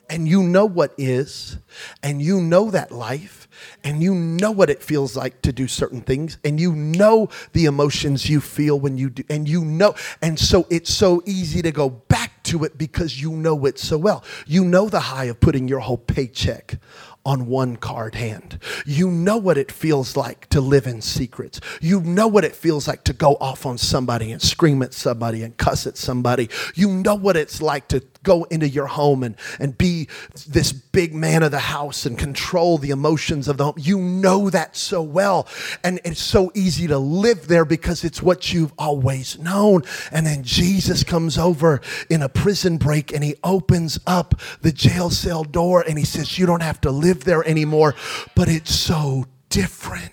and 0.10 0.28
you 0.28 0.44
know 0.44 0.66
what 0.66 0.94
is, 0.98 1.58
and 2.02 2.22
you 2.22 2.42
know 2.42 2.72
that 2.72 2.92
life, 2.92 3.48
and 3.84 4.02
you 4.02 4.14
know 4.14 4.52
what 4.52 4.70
it 4.70 4.84
feels 4.84 5.16
like 5.16 5.42
to 5.42 5.52
do 5.52 5.68
certain 5.68 6.02
things, 6.02 6.38
and 6.44 6.60
you 6.60 6.74
know 6.74 7.30
the 7.54 7.66
emotions 7.66 8.30
you 8.30 8.40
feel 8.40 8.80
when 8.80 8.98
you 8.98 9.10
do, 9.10 9.24
and 9.30 9.48
you 9.48 9.64
know, 9.64 9.96
and 10.22 10.40
so 10.40 10.66
it's 10.70 10.94
so 10.94 11.22
easy 11.26 11.62
to 11.62 11.72
go 11.72 11.90
back 11.90 12.44
to 12.44 12.64
it 12.64 12.78
because 12.78 13.22
you 13.22 13.32
know 13.32 13.66
it 13.66 13.78
so 13.78 13.98
well. 13.98 14.24
You 14.46 14.64
know 14.64 14.90
the 14.90 15.00
high 15.00 15.26
of 15.26 15.40
putting 15.40 15.68
your 15.68 15.80
whole 15.82 15.98
paycheck 15.98 16.80
on 17.28 17.46
one 17.46 17.76
card 17.76 18.16
hand. 18.16 18.58
You 18.86 19.12
know 19.12 19.36
what 19.36 19.58
it 19.58 19.70
feels 19.70 20.16
like 20.16 20.48
to 20.48 20.62
live 20.62 20.88
in 20.88 21.02
secrets. 21.02 21.60
You 21.82 22.00
know 22.00 22.26
what 22.28 22.46
it 22.46 22.56
feels 22.56 22.88
like 22.88 23.04
to 23.04 23.14
go 23.14 23.36
off 23.42 23.66
on 23.66 23.78
somebody 23.78 24.32
and 24.32 24.42
scream 24.42 24.82
at 24.82 24.94
somebody 24.94 25.44
and 25.44 25.58
cuss 25.58 25.86
at 25.86 25.98
somebody. 25.98 26.50
You 26.74 26.90
know 26.90 27.16
what 27.16 27.36
it's 27.36 27.62
like 27.62 27.90
to 27.90 28.02
go 28.28 28.44
into 28.44 28.68
your 28.68 28.88
home 28.88 29.24
and, 29.24 29.36
and 29.58 29.78
be 29.78 30.10
this 30.46 30.74
big 30.74 31.16
man 31.16 31.44
of 31.44 31.52
the 31.52 31.60
house 31.60 32.06
and 32.06 32.20
control 32.20 32.78
the 32.78 32.90
emotions 32.90 33.48
of 33.48 33.58
the 33.58 33.64
home. 33.64 33.76
You 33.78 34.00
know 34.00 34.50
that 34.50 34.76
so 34.76 35.02
well. 35.02 35.48
And 35.82 36.02
it's 36.04 36.22
so 36.22 36.52
easy 36.54 36.88
to 36.88 36.98
live 36.98 37.48
there 37.48 37.64
because 37.64 38.04
it's 38.04 38.22
what 38.22 38.52
you've 38.52 38.74
always 38.78 39.40
known. 39.40 39.84
And 40.12 40.28
then 40.28 40.44
Jesus 40.44 41.06
comes 41.06 41.38
over 41.38 41.80
in 42.10 42.22
a 42.22 42.28
prison 42.28 42.78
break 42.78 43.14
and 43.14 43.24
he 43.24 43.36
opens 43.46 43.98
up 44.06 44.42
the 44.62 44.74
jail 44.74 45.10
cell 45.10 45.46
door 45.46 45.86
and 45.88 45.98
he 45.98 46.04
says, 46.04 46.38
You 46.38 46.46
don't 46.46 46.64
have 46.64 46.82
to 46.82 46.92
live 46.92 47.24
there 47.24 47.48
anymore, 47.48 47.96
but 48.36 48.50
it's 48.50 48.76
so 48.76 49.26
different. 49.48 50.12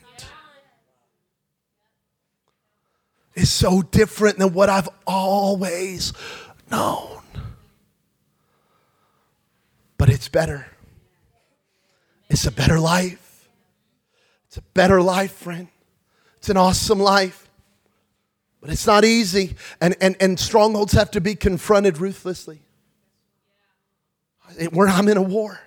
It's 3.35 3.51
so 3.51 3.83
different 3.83 4.39
than 4.39 4.55
what 4.55 4.69
I've 4.69 4.89
always 5.05 6.13
known. 6.71 7.14
But 9.97 10.09
it's 10.11 10.29
better. 10.29 10.67
It's 12.29 12.47
a 12.47 12.53
better 12.53 12.81
life. 12.81 13.49
It's 14.49 14.57
a 14.57 14.63
better 14.63 15.01
life, 15.03 15.33
friend. 15.33 15.69
It's 16.39 16.49
an 16.49 16.57
awesome 16.57 16.99
life. 16.99 17.49
But 18.61 18.71
it's 18.71 18.87
not 18.87 19.05
easy. 19.05 19.57
And, 19.81 19.95
and, 20.01 20.17
and 20.21 20.41
strongholds 20.41 20.93
have 20.93 21.11
to 21.13 21.21
be 21.21 21.35
confronted 21.35 21.99
ruthlessly. 21.99 22.63
Where 24.73 24.89
I'm 24.89 25.09
in 25.09 25.17
a 25.17 25.23
war. 25.23 25.61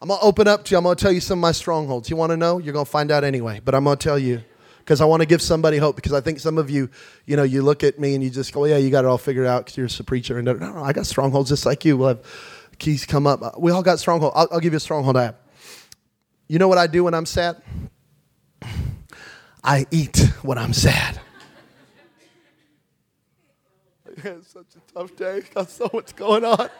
I'm 0.00 0.08
going 0.08 0.20
to 0.20 0.26
open 0.26 0.48
up 0.48 0.64
to 0.64 0.70
you. 0.70 0.78
I'm 0.78 0.84
going 0.84 0.96
to 0.96 1.02
tell 1.02 1.12
you 1.12 1.20
some 1.20 1.38
of 1.38 1.42
my 1.42 1.52
strongholds. 1.52 2.08
You 2.08 2.16
want 2.16 2.30
to 2.30 2.36
know? 2.36 2.58
You're 2.58 2.72
going 2.72 2.84
to 2.84 2.90
find 2.90 3.10
out 3.10 3.24
anyway. 3.24 3.60
But 3.64 3.74
I'm 3.74 3.84
going 3.84 3.98
to 3.98 4.02
tell 4.02 4.18
you 4.18 4.42
because 4.78 5.00
I 5.00 5.04
want 5.04 5.22
to 5.22 5.26
give 5.26 5.42
somebody 5.42 5.76
hope. 5.76 5.96
Because 5.96 6.12
I 6.12 6.20
think 6.20 6.40
some 6.40 6.58
of 6.58 6.70
you, 6.70 6.88
you 7.26 7.36
know, 7.36 7.42
you 7.42 7.62
look 7.62 7.84
at 7.84 7.98
me 7.98 8.14
and 8.14 8.22
you 8.22 8.30
just 8.30 8.52
go, 8.52 8.64
yeah, 8.64 8.76
you 8.76 8.90
got 8.90 9.04
it 9.04 9.08
all 9.08 9.18
figured 9.18 9.46
out 9.46 9.66
because 9.66 9.76
you're 9.76 9.88
a 10.00 10.04
preacher. 10.04 10.38
And 10.38 10.44
no, 10.46 10.54
no, 10.54 10.82
I 10.82 10.92
got 10.92 11.06
strongholds 11.06 11.50
just 11.50 11.66
like 11.66 11.84
you. 11.84 11.96
We'll 11.96 12.08
have 12.08 12.20
keys 12.78 13.04
come 13.04 13.26
up. 13.26 13.58
We 13.60 13.72
all 13.72 13.82
got 13.82 13.98
stronghold. 13.98 14.32
I'll, 14.34 14.48
I'll 14.52 14.60
give 14.60 14.72
you 14.72 14.78
a 14.78 14.80
stronghold 14.80 15.16
I 15.16 15.24
have. 15.24 15.36
You 16.48 16.58
know 16.58 16.68
what 16.68 16.78
I 16.78 16.86
do 16.86 17.04
when 17.04 17.14
I'm 17.14 17.26
sad? 17.26 17.60
I 19.62 19.86
eat 19.90 20.18
when 20.42 20.56
I'm 20.56 20.72
sad. 20.72 21.20
it's 24.24 24.48
such 24.48 24.76
a 24.76 24.92
tough 24.92 25.14
day. 25.16 25.42
Got 25.54 25.70
so 25.70 25.90
much 25.92 26.16
going 26.16 26.44
on. 26.44 26.70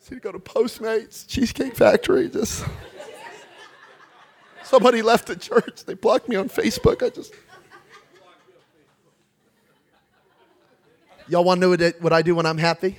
See 0.00 0.14
to 0.16 0.20
go 0.20 0.32
to 0.32 0.38
Postmates, 0.38 1.26
Cheesecake 1.26 1.74
Factory, 1.74 2.28
just. 2.28 2.64
Somebody 4.62 5.02
left 5.02 5.26
the 5.26 5.36
church. 5.36 5.84
They 5.84 5.94
blocked 5.94 6.28
me 6.28 6.36
on 6.36 6.48
Facebook. 6.48 7.04
I 7.04 7.10
just. 7.10 7.32
Y'all 11.28 11.44
want 11.44 11.60
to 11.60 11.76
know 11.76 11.92
what 12.00 12.12
I 12.12 12.22
do 12.22 12.34
when 12.34 12.46
I'm 12.46 12.58
happy? 12.58 12.96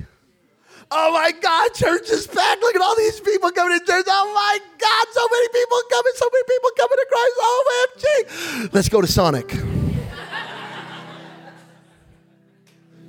Oh 0.89 1.11
my 1.11 1.31
God, 1.41 1.73
church 1.73 2.09
is 2.09 2.25
packed. 2.27 2.61
Look 2.61 2.75
at 2.75 2.81
all 2.81 2.95
these 2.95 3.19
people 3.19 3.51
coming 3.51 3.77
to 3.77 3.85
church. 3.85 4.05
Oh 4.07 4.31
my 4.33 4.59
God, 4.77 5.07
so 5.11 5.27
many 5.31 5.47
people 5.49 5.81
coming, 5.89 6.13
so 6.15 6.29
many 6.31 6.43
people 6.47 6.69
coming 6.77 6.97
to 6.97 7.05
Christ. 7.09 7.33
Oh, 7.39 7.87
OMG. 7.97 8.73
Let's 8.73 8.89
go 8.89 9.01
to 9.01 9.07
Sonic. 9.07 9.49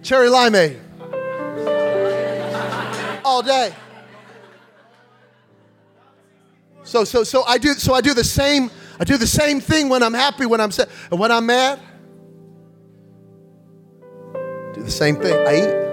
Cherry 0.02 0.28
limeade. 0.28 0.80
All 3.24 3.42
day. 3.42 3.74
So 6.82 7.04
so 7.04 7.22
so 7.22 7.42
I 7.44 7.58
do 7.58 7.74
so 7.74 7.92
I 7.94 8.00
do 8.00 8.14
the 8.14 8.24
same 8.24 8.70
I 8.98 9.04
do 9.04 9.18
the 9.18 9.26
same 9.26 9.60
thing 9.60 9.88
when 9.88 10.02
I'm 10.02 10.14
happy, 10.14 10.46
when 10.46 10.60
I'm 10.60 10.70
sad, 10.70 10.88
and 11.10 11.20
when 11.20 11.30
I'm 11.30 11.46
mad. 11.46 11.78
Do 14.72 14.82
the 14.82 14.90
same 14.90 15.16
thing. 15.16 15.34
I 15.46 15.56
eat. 15.56 15.87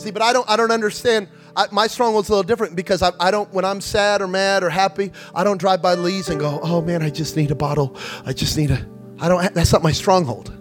See, 0.00 0.10
but 0.10 0.22
I 0.22 0.32
don't 0.32 0.48
I 0.48 0.56
don't 0.56 0.70
understand. 0.70 1.28
I, 1.54 1.66
my 1.72 1.86
stronghold's 1.86 2.30
a 2.30 2.32
little 2.32 2.42
different 2.42 2.74
because 2.74 3.02
I, 3.02 3.12
I 3.20 3.30
don't 3.30 3.52
when 3.52 3.66
I'm 3.66 3.82
sad 3.82 4.22
or 4.22 4.28
mad 4.28 4.64
or 4.64 4.70
happy, 4.70 5.12
I 5.34 5.44
don't 5.44 5.58
drive 5.58 5.82
by 5.82 5.92
Lee's 5.92 6.30
and 6.30 6.40
go, 6.40 6.58
oh 6.62 6.80
man, 6.80 7.02
I 7.02 7.10
just 7.10 7.36
need 7.36 7.50
a 7.50 7.54
bottle. 7.54 7.94
I 8.24 8.32
just 8.32 8.56
need 8.56 8.70
a. 8.70 8.88
I 9.18 9.28
don't. 9.28 9.52
That's 9.52 9.74
not 9.74 9.82
my 9.82 9.92
stronghold. 9.92 10.56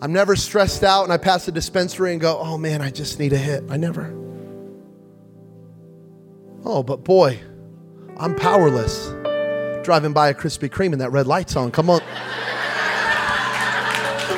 I'm 0.00 0.14
never 0.14 0.36
stressed 0.36 0.84
out 0.84 1.04
and 1.04 1.12
I 1.12 1.18
pass 1.18 1.44
the 1.44 1.52
dispensary 1.52 2.12
and 2.12 2.20
go, 2.20 2.38
oh 2.38 2.56
man, 2.56 2.80
I 2.80 2.88
just 2.88 3.18
need 3.18 3.34
a 3.34 3.38
hit. 3.38 3.64
I 3.68 3.76
never. 3.76 4.14
Oh, 6.64 6.82
but 6.82 7.04
boy, 7.04 7.40
I'm 8.16 8.34
powerless. 8.34 9.10
Driving 9.84 10.14
by 10.14 10.30
a 10.30 10.34
Krispy 10.34 10.70
Kreme 10.70 10.92
and 10.92 11.00
that 11.02 11.12
red 11.12 11.26
light's 11.26 11.56
on. 11.56 11.70
Come 11.72 11.90
on. 11.90 12.00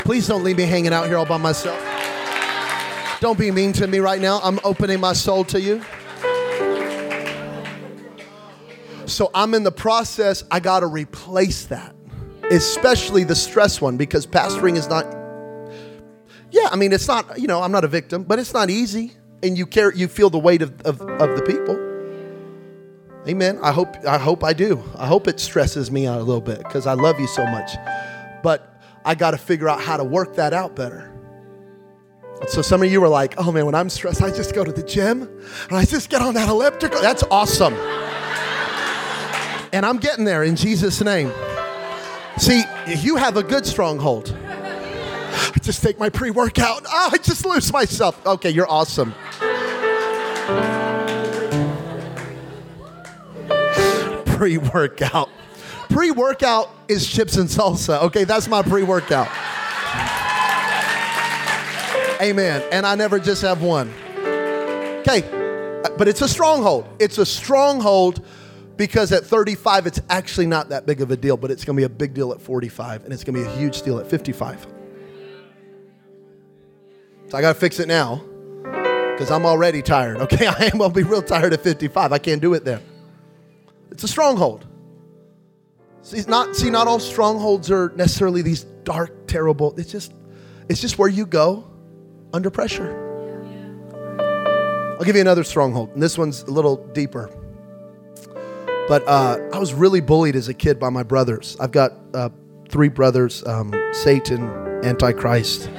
Please 0.02 0.26
don't 0.26 0.42
leave 0.42 0.56
me 0.56 0.64
hanging 0.64 0.92
out 0.92 1.06
here 1.06 1.16
all 1.16 1.24
by 1.24 1.36
myself. 1.36 1.89
Don't 3.20 3.38
be 3.38 3.50
mean 3.50 3.74
to 3.74 3.86
me 3.86 3.98
right 3.98 4.20
now. 4.20 4.40
I'm 4.42 4.58
opening 4.64 4.98
my 4.98 5.12
soul 5.12 5.44
to 5.44 5.60
you. 5.60 5.82
So 9.04 9.30
I'm 9.34 9.54
in 9.54 9.62
the 9.62 9.72
process, 9.72 10.44
I 10.50 10.60
got 10.60 10.80
to 10.80 10.86
replace 10.86 11.66
that, 11.66 11.94
especially 12.50 13.24
the 13.24 13.34
stress 13.34 13.80
one, 13.80 13.96
because 13.96 14.26
pastoring 14.26 14.76
is 14.76 14.88
not, 14.88 15.04
yeah, 16.50 16.68
I 16.70 16.76
mean, 16.76 16.92
it's 16.92 17.08
not, 17.08 17.38
you 17.38 17.46
know, 17.46 17.60
I'm 17.60 17.72
not 17.72 17.84
a 17.84 17.88
victim, 17.88 18.22
but 18.22 18.38
it's 18.38 18.54
not 18.54 18.70
easy. 18.70 19.12
And 19.42 19.58
you 19.58 19.66
care, 19.66 19.92
you 19.92 20.06
feel 20.08 20.30
the 20.30 20.38
weight 20.38 20.62
of, 20.62 20.80
of, 20.82 21.00
of 21.00 21.36
the 21.36 21.42
people. 21.42 21.76
Amen. 23.28 23.58
I 23.62 23.72
hope 23.72 23.96
I 24.06 24.16
hope 24.16 24.42
I 24.42 24.54
do. 24.54 24.82
I 24.96 25.06
hope 25.06 25.28
it 25.28 25.40
stresses 25.40 25.90
me 25.90 26.06
out 26.06 26.20
a 26.20 26.22
little 26.22 26.40
bit 26.40 26.58
because 26.58 26.86
I 26.86 26.94
love 26.94 27.20
you 27.20 27.26
so 27.26 27.44
much. 27.44 27.72
But 28.42 28.80
I 29.04 29.14
got 29.14 29.32
to 29.32 29.38
figure 29.38 29.68
out 29.68 29.80
how 29.80 29.98
to 29.98 30.04
work 30.04 30.36
that 30.36 30.54
out 30.54 30.74
better. 30.74 31.10
So 32.48 32.62
some 32.62 32.82
of 32.82 32.90
you 32.90 33.02
are 33.04 33.08
like, 33.08 33.34
"Oh 33.38 33.52
man, 33.52 33.66
when 33.66 33.74
I'm 33.74 33.88
stressed, 33.88 34.22
I 34.22 34.30
just 34.30 34.54
go 34.54 34.64
to 34.64 34.72
the 34.72 34.82
gym 34.82 35.22
and 35.68 35.76
I 35.76 35.84
just 35.84 36.10
get 36.10 36.22
on 36.22 36.34
that 36.34 36.48
elliptical." 36.48 37.00
That's 37.00 37.22
awesome. 37.30 37.74
And 39.72 39.86
I'm 39.86 39.98
getting 39.98 40.24
there 40.24 40.42
in 40.42 40.56
Jesus 40.56 41.00
name. 41.00 41.32
See, 42.38 42.64
you 42.88 43.16
have 43.16 43.36
a 43.36 43.42
good 43.42 43.66
stronghold. 43.66 44.36
I 45.32 45.58
just 45.62 45.82
take 45.82 45.98
my 45.98 46.08
pre-workout. 46.08 46.82
Oh, 46.88 47.10
I 47.12 47.18
just 47.18 47.44
lose 47.44 47.72
myself. 47.72 48.20
Okay, 48.26 48.50
you're 48.50 48.70
awesome. 48.70 49.14
pre 54.40 54.56
workout. 54.56 55.28
Pre 55.90 56.10
workout 56.12 56.70
is 56.88 57.06
chips 57.06 57.36
and 57.36 57.46
salsa. 57.46 58.02
Okay, 58.04 58.24
that's 58.24 58.48
my 58.48 58.62
pre 58.62 58.82
workout. 58.82 59.28
Amen. 62.20 62.62
And 62.70 62.86
I 62.86 62.94
never 62.96 63.18
just 63.18 63.42
have 63.42 63.62
one. 63.62 63.90
Okay, 65.00 65.22
but 65.96 66.06
it's 66.06 66.20
a 66.20 66.28
stronghold. 66.28 66.86
It's 66.98 67.16
a 67.16 67.24
stronghold 67.24 68.24
because 68.76 69.12
at 69.12 69.24
35, 69.24 69.86
it's 69.86 70.00
actually 70.10 70.46
not 70.46 70.68
that 70.68 70.86
big 70.86 71.00
of 71.00 71.10
a 71.10 71.16
deal, 71.16 71.36
but 71.36 71.50
it's 71.50 71.64
going 71.64 71.76
to 71.76 71.80
be 71.80 71.84
a 71.84 71.88
big 71.88 72.12
deal 72.14 72.32
at 72.32 72.40
45, 72.40 73.04
and 73.04 73.12
it's 73.12 73.24
going 73.24 73.34
to 73.34 73.42
be 73.42 73.46
a 73.46 73.56
huge 73.56 73.82
deal 73.82 73.98
at 73.98 74.06
55. 74.06 74.66
So 77.28 77.38
I 77.38 77.40
got 77.40 77.54
to 77.54 77.58
fix 77.58 77.80
it 77.80 77.88
now 77.88 78.24
because 78.62 79.30
I'm 79.30 79.46
already 79.46 79.82
tired. 79.82 80.16
Okay, 80.20 80.46
I 80.46 80.70
am 80.72 80.78
going 80.78 80.90
to 80.90 80.94
be 80.94 81.02
real 81.02 81.22
tired 81.22 81.52
at 81.52 81.62
55. 81.62 82.12
I 82.12 82.18
can't 82.18 82.42
do 82.42 82.54
it 82.54 82.64
then. 82.64 82.82
It's 83.90 84.04
a 84.04 84.08
stronghold. 84.08 84.66
See, 86.02 86.22
not, 86.26 86.56
see, 86.56 86.70
not 86.70 86.86
all 86.86 86.98
strongholds 86.98 87.70
are 87.70 87.92
necessarily 87.96 88.42
these 88.42 88.64
dark, 88.84 89.26
terrible. 89.26 89.74
It's 89.78 89.92
just, 89.92 90.12
it's 90.68 90.80
just 90.80 90.98
where 90.98 91.08
you 91.08 91.26
go 91.26 91.69
under 92.32 92.50
pressure. 92.50 93.06
I'll 94.98 95.06
give 95.06 95.14
you 95.14 95.22
another 95.22 95.44
stronghold, 95.44 95.90
and 95.94 96.02
this 96.02 96.18
one's 96.18 96.42
a 96.42 96.50
little 96.50 96.76
deeper. 96.88 97.30
But 98.88 99.06
uh, 99.06 99.38
I 99.52 99.58
was 99.58 99.72
really 99.72 100.00
bullied 100.00 100.36
as 100.36 100.48
a 100.48 100.54
kid 100.54 100.78
by 100.78 100.90
my 100.90 101.02
brothers. 101.02 101.56
I've 101.60 101.72
got 101.72 101.92
uh, 102.12 102.28
three 102.68 102.88
brothers 102.88 103.46
um, 103.46 103.72
Satan, 103.92 104.42
Antichrist, 104.84 105.70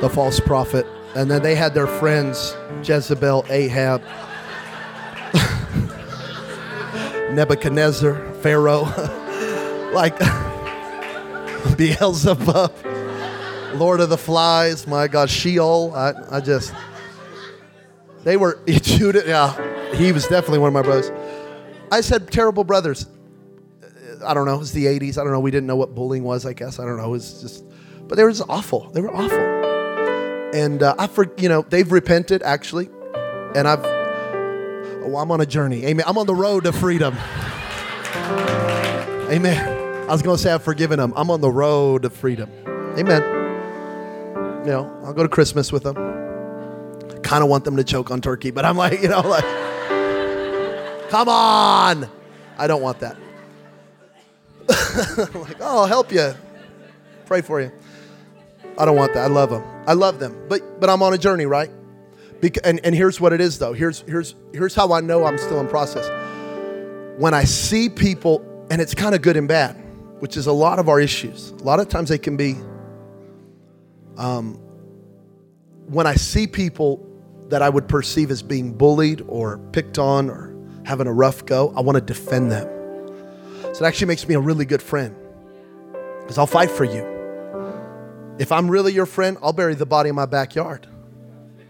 the 0.00 0.10
false 0.12 0.40
prophet, 0.40 0.86
and 1.14 1.30
then 1.30 1.42
they 1.42 1.54
had 1.54 1.72
their 1.72 1.86
friends 1.86 2.54
Jezebel, 2.82 3.46
Ahab. 3.48 4.02
Nebuchadnezzar, 7.32 8.32
Pharaoh, 8.42 8.82
like 9.94 10.18
Beelzebub, 11.76 12.72
Lord 13.74 14.00
of 14.00 14.08
the 14.10 14.18
Flies, 14.18 14.86
my 14.86 15.08
God, 15.08 15.30
Sheol. 15.30 15.92
I, 15.94 16.36
I 16.36 16.40
just, 16.40 16.74
they 18.24 18.36
were, 18.36 18.60
Judas, 18.66 19.24
yeah, 19.26 19.94
he 19.94 20.12
was 20.12 20.26
definitely 20.26 20.58
one 20.58 20.68
of 20.68 20.74
my 20.74 20.82
brothers. 20.82 21.10
I 21.90 22.00
said 22.00 22.30
terrible 22.30 22.64
brothers. 22.64 23.06
I 24.24 24.34
don't 24.34 24.46
know, 24.46 24.54
it 24.54 24.58
was 24.58 24.72
the 24.72 24.86
80s. 24.86 25.18
I 25.18 25.24
don't 25.24 25.32
know, 25.32 25.40
we 25.40 25.50
didn't 25.50 25.66
know 25.66 25.76
what 25.76 25.94
bullying 25.94 26.22
was, 26.22 26.46
I 26.46 26.52
guess. 26.52 26.78
I 26.78 26.84
don't 26.84 26.96
know, 26.96 27.06
it 27.06 27.10
was 27.10 27.40
just, 27.40 27.64
but 28.08 28.16
they 28.16 28.24
were 28.24 28.30
just 28.30 28.48
awful. 28.48 28.90
They 28.90 29.00
were 29.00 29.14
awful. 29.14 29.38
And 30.54 30.82
uh, 30.82 30.94
I, 30.98 31.06
for, 31.06 31.26
you 31.38 31.48
know, 31.48 31.62
they've 31.62 31.90
repented 31.90 32.42
actually, 32.42 32.88
and 33.54 33.66
I've, 33.66 33.84
Oh, 35.04 35.16
I'm 35.16 35.30
on 35.32 35.40
a 35.40 35.46
journey. 35.46 35.84
Amen. 35.84 36.04
I'm 36.06 36.16
on 36.16 36.26
the 36.26 36.34
road 36.34 36.64
to 36.64 36.72
freedom. 36.72 37.16
Amen. 39.30 40.08
I 40.08 40.12
was 40.12 40.22
going 40.22 40.36
to 40.36 40.42
say 40.42 40.52
I've 40.52 40.62
forgiven 40.62 40.98
them. 40.98 41.12
I'm 41.16 41.30
on 41.30 41.40
the 41.40 41.50
road 41.50 42.02
to 42.02 42.10
freedom. 42.10 42.50
Amen. 42.96 43.41
You 44.64 44.70
know, 44.70 45.00
I'll 45.04 45.12
go 45.12 45.22
to 45.22 45.28
Christmas 45.28 45.72
with 45.72 45.82
them. 45.82 45.96
Kind 47.22 47.42
of 47.42 47.48
want 47.48 47.64
them 47.64 47.76
to 47.76 47.84
choke 47.84 48.10
on 48.10 48.20
turkey, 48.20 48.50
but 48.50 48.64
I'm 48.64 48.76
like, 48.76 49.02
you 49.02 49.08
know, 49.08 49.20
like, 49.20 49.44
come 51.08 51.28
on. 51.28 52.08
I 52.58 52.66
don't 52.66 52.82
want 52.82 53.00
that. 53.00 53.16
like, 55.34 55.60
oh, 55.60 55.82
I'll 55.82 55.86
help 55.86 56.12
you. 56.12 56.34
Pray 57.26 57.40
for 57.40 57.60
you. 57.60 57.72
I 58.78 58.84
don't 58.84 58.96
want 58.96 59.14
that. 59.14 59.24
I 59.24 59.28
love 59.28 59.50
them. 59.50 59.64
I 59.86 59.94
love 59.94 60.18
them. 60.18 60.46
But 60.48 60.80
but 60.80 60.88
I'm 60.88 61.02
on 61.02 61.12
a 61.12 61.18
journey, 61.18 61.46
right? 61.46 61.70
and, 62.64 62.80
and 62.84 62.94
here's 62.94 63.20
what 63.20 63.32
it 63.32 63.40
is 63.40 63.58
though. 63.58 63.72
Here's, 63.72 64.00
here's, 64.00 64.34
here's 64.52 64.74
how 64.74 64.92
I 64.92 65.00
know 65.00 65.24
I'm 65.24 65.38
still 65.38 65.60
in 65.60 65.68
process. 65.68 66.08
When 67.18 67.34
I 67.34 67.44
see 67.44 67.88
people, 67.88 68.44
and 68.70 68.80
it's 68.80 68.94
kind 68.94 69.14
of 69.14 69.22
good 69.22 69.36
and 69.36 69.46
bad, 69.46 69.76
which 70.18 70.36
is 70.36 70.46
a 70.46 70.52
lot 70.52 70.78
of 70.78 70.88
our 70.88 71.00
issues. 71.00 71.50
A 71.50 71.62
lot 71.62 71.78
of 71.78 71.88
times 71.88 72.08
they 72.08 72.18
can 72.18 72.36
be, 72.36 72.56
um, 74.16 74.54
when 75.86 76.06
I 76.06 76.14
see 76.14 76.46
people 76.46 77.06
that 77.48 77.62
I 77.62 77.68
would 77.68 77.88
perceive 77.88 78.30
as 78.30 78.42
being 78.42 78.72
bullied 78.72 79.22
or 79.28 79.58
picked 79.72 79.98
on 79.98 80.30
or 80.30 80.56
having 80.84 81.06
a 81.06 81.12
rough 81.12 81.44
go, 81.44 81.72
I 81.76 81.80
want 81.80 81.96
to 81.96 82.00
defend 82.00 82.50
them. 82.50 82.68
So 83.74 83.84
it 83.84 83.88
actually 83.88 84.08
makes 84.08 84.26
me 84.26 84.34
a 84.34 84.40
really 84.40 84.64
good 84.64 84.82
friend 84.82 85.14
because 86.20 86.38
I'll 86.38 86.46
fight 86.46 86.70
for 86.70 86.84
you. 86.84 87.06
If 88.38 88.52
I'm 88.52 88.70
really 88.70 88.92
your 88.92 89.06
friend, 89.06 89.36
I'll 89.42 89.52
bury 89.52 89.74
the 89.74 89.86
body 89.86 90.08
in 90.08 90.14
my 90.14 90.26
backyard. 90.26 90.86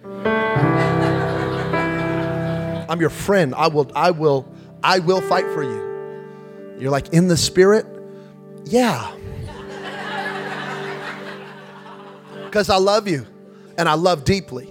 I'm 2.92 3.00
your 3.00 3.10
friend. 3.10 3.54
I 3.54 3.68
will, 3.68 3.90
I 3.94 4.10
will, 4.10 4.52
I 4.82 4.98
will 4.98 5.20
fight 5.22 5.46
for 5.46 5.62
you. 5.62 6.78
You're 6.78 6.90
like 6.90 7.08
in 7.12 7.28
the 7.28 7.36
spirit? 7.36 7.86
Yeah. 8.64 9.14
Because 12.52 12.68
I 12.68 12.76
love 12.76 13.08
you 13.08 13.26
and 13.78 13.88
I 13.88 13.94
love 13.94 14.24
deeply. 14.24 14.68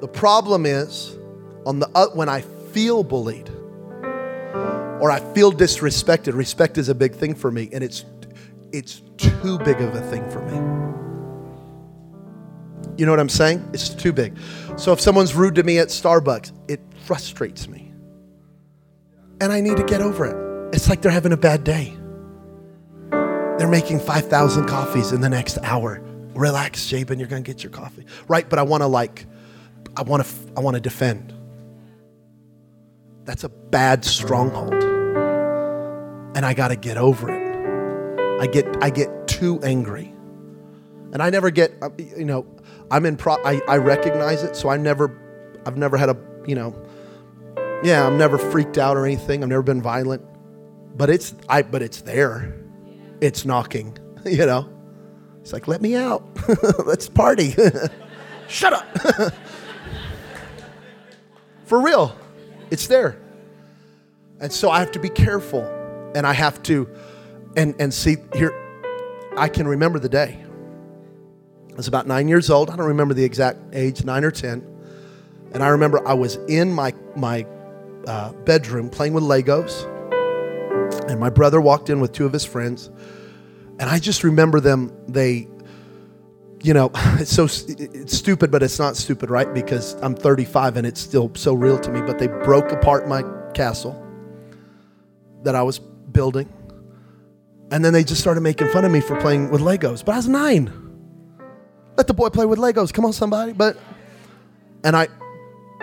The 0.00 0.08
problem 0.08 0.64
is 0.64 1.18
on 1.66 1.80
the 1.80 1.90
uh, 1.94 2.06
when 2.14 2.30
I 2.30 2.40
feel 2.40 3.04
bullied 3.04 3.50
or 4.98 5.10
I 5.10 5.20
feel 5.34 5.52
disrespected. 5.52 6.32
Respect 6.32 6.78
is 6.78 6.88
a 6.88 6.94
big 6.94 7.14
thing 7.14 7.34
for 7.34 7.50
me 7.50 7.68
and 7.74 7.84
it's 7.84 8.06
it's 8.72 9.02
too 9.18 9.58
big 9.58 9.82
of 9.82 9.94
a 9.94 10.00
thing 10.00 10.26
for 10.30 10.40
me. 10.46 10.56
You 12.96 13.04
know 13.04 13.12
what 13.12 13.20
I'm 13.20 13.28
saying? 13.28 13.68
It's 13.74 13.90
too 13.90 14.14
big. 14.14 14.38
So 14.78 14.90
if 14.94 14.98
someone's 14.98 15.34
rude 15.34 15.56
to 15.56 15.64
me 15.64 15.78
at 15.80 15.88
Starbucks, 15.88 16.52
it 16.68 16.80
frustrates 17.04 17.68
me. 17.68 17.92
And 19.42 19.52
I 19.52 19.60
need 19.60 19.76
to 19.76 19.84
get 19.84 20.00
over 20.00 20.24
it. 20.24 20.74
It's 20.74 20.88
like 20.88 21.02
they're 21.02 21.12
having 21.12 21.32
a 21.32 21.36
bad 21.36 21.64
day. 21.64 21.94
They're 23.10 23.68
making 23.68 24.00
5,000 24.00 24.66
coffees 24.66 25.12
in 25.12 25.20
the 25.20 25.28
next 25.28 25.58
hour. 25.62 26.02
Relax, 26.38 26.86
Jabin, 26.86 27.18
you're 27.18 27.26
going 27.26 27.42
to 27.42 27.46
get 27.46 27.64
your 27.64 27.72
coffee. 27.72 28.06
Right, 28.28 28.48
but 28.48 28.60
I 28.60 28.62
want 28.62 28.82
to 28.82 28.86
like 28.86 29.26
I 29.96 30.02
want 30.02 30.24
to 30.24 30.32
I 30.56 30.60
want 30.60 30.76
to 30.76 30.80
defend. 30.80 31.34
That's 33.24 33.42
a 33.42 33.48
bad 33.48 34.04
stronghold. 34.04 34.72
And 36.36 36.46
I 36.46 36.54
got 36.54 36.68
to 36.68 36.76
get 36.76 36.96
over 36.96 37.28
it. 37.28 38.40
I 38.40 38.46
get 38.46 38.66
I 38.80 38.90
get 38.90 39.26
too 39.26 39.60
angry. 39.64 40.14
And 41.12 41.20
I 41.20 41.30
never 41.30 41.50
get 41.50 41.72
uh, 41.82 41.90
you 41.98 42.24
know, 42.24 42.46
I'm 42.88 43.04
in 43.04 43.16
pro 43.16 43.34
I, 43.44 43.60
I 43.66 43.78
recognize 43.78 44.44
it, 44.44 44.54
so 44.54 44.68
I 44.68 44.76
never 44.76 45.20
I've 45.66 45.76
never 45.76 45.96
had 45.96 46.08
a, 46.08 46.16
you 46.46 46.54
know, 46.54 46.72
yeah, 47.82 48.06
I'm 48.06 48.16
never 48.16 48.38
freaked 48.38 48.78
out 48.78 48.96
or 48.96 49.06
anything. 49.06 49.42
I've 49.42 49.48
never 49.48 49.64
been 49.64 49.82
violent. 49.82 50.22
But 50.96 51.10
it's 51.10 51.34
I 51.48 51.62
but 51.62 51.82
it's 51.82 52.02
there. 52.02 52.54
It's 53.20 53.44
knocking, 53.44 53.98
you 54.24 54.46
know. 54.46 54.77
Like, 55.52 55.68
let 55.68 55.80
me 55.80 55.96
out. 55.96 56.24
Let's 56.86 57.08
party. 57.08 57.54
Shut 58.48 58.72
up. 58.72 58.98
For 61.64 61.80
real. 61.82 62.16
It's 62.70 62.86
there. 62.86 63.20
And 64.40 64.52
so 64.52 64.70
I 64.70 64.80
have 64.80 64.92
to 64.92 64.98
be 64.98 65.08
careful. 65.08 65.62
And 66.14 66.26
I 66.26 66.32
have 66.32 66.62
to 66.64 66.88
and 67.56 67.74
and 67.78 67.92
see 67.92 68.16
here 68.34 68.52
I 69.36 69.48
can 69.48 69.68
remember 69.68 69.98
the 69.98 70.08
day. 70.08 70.44
I 71.70 71.74
was 71.76 71.86
about 71.86 72.06
nine 72.06 72.28
years 72.28 72.50
old. 72.50 72.70
I 72.70 72.76
don't 72.76 72.86
remember 72.86 73.14
the 73.14 73.24
exact 73.24 73.58
age, 73.72 74.04
nine 74.04 74.24
or 74.24 74.30
ten. 74.30 74.66
And 75.52 75.62
I 75.62 75.68
remember 75.68 76.06
I 76.06 76.14
was 76.14 76.36
in 76.48 76.72
my 76.72 76.92
my 77.14 77.46
uh, 78.06 78.32
bedroom 78.32 78.90
playing 78.90 79.12
with 79.12 79.24
Legos, 79.24 79.84
and 81.08 81.20
my 81.20 81.30
brother 81.30 81.60
walked 81.60 81.90
in 81.90 82.00
with 82.00 82.12
two 82.12 82.26
of 82.26 82.32
his 82.32 82.44
friends, 82.44 82.90
and 83.78 83.88
I 83.88 83.98
just 83.98 84.24
remember 84.24 84.60
them. 84.60 84.92
They, 85.06 85.48
you 86.62 86.74
know, 86.74 86.90
it's 86.94 87.32
so 87.32 87.44
it's 87.44 88.16
stupid, 88.16 88.50
but 88.50 88.62
it's 88.62 88.78
not 88.78 88.96
stupid, 88.96 89.30
right? 89.30 89.52
Because 89.52 89.94
I'm 90.02 90.14
35 90.14 90.76
and 90.76 90.86
it's 90.86 91.00
still 91.00 91.30
so 91.34 91.54
real 91.54 91.78
to 91.78 91.90
me. 91.90 92.00
But 92.00 92.18
they 92.18 92.26
broke 92.26 92.72
apart 92.72 93.08
my 93.08 93.22
castle 93.54 94.04
that 95.44 95.54
I 95.54 95.62
was 95.62 95.78
building, 95.78 96.52
and 97.70 97.84
then 97.84 97.92
they 97.92 98.04
just 98.04 98.20
started 98.20 98.40
making 98.40 98.68
fun 98.68 98.84
of 98.84 98.92
me 98.92 99.00
for 99.00 99.20
playing 99.20 99.50
with 99.50 99.60
Legos. 99.60 100.04
But 100.04 100.12
I 100.12 100.16
was 100.16 100.28
nine. 100.28 100.72
Let 101.96 102.06
the 102.06 102.14
boy 102.14 102.28
play 102.28 102.46
with 102.46 102.58
Legos. 102.58 102.92
Come 102.92 103.04
on, 103.04 103.12
somebody. 103.12 103.52
But 103.52 103.76
and 104.84 104.96
I 104.96 105.08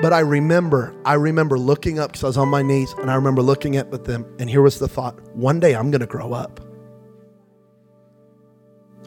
but 0.02 0.12
I 0.12 0.20
remember, 0.20 0.94
I 1.06 1.14
remember 1.14 1.58
looking 1.58 2.00
up 2.00 2.12
because 2.12 2.24
I 2.24 2.28
was 2.28 2.38
on 2.38 2.50
my 2.50 2.62
knees, 2.62 2.94
and 3.00 3.10
I 3.10 3.16
remember 3.16 3.42
looking 3.42 3.78
at 3.78 3.92
them, 4.04 4.26
and 4.40 4.50
here 4.50 4.62
was 4.62 4.80
the 4.80 4.88
thought: 4.88 5.20
one 5.36 5.60
day 5.60 5.76
I'm 5.76 5.92
going 5.92 6.02
to 6.02 6.08
grow 6.08 6.34
up, 6.34 6.60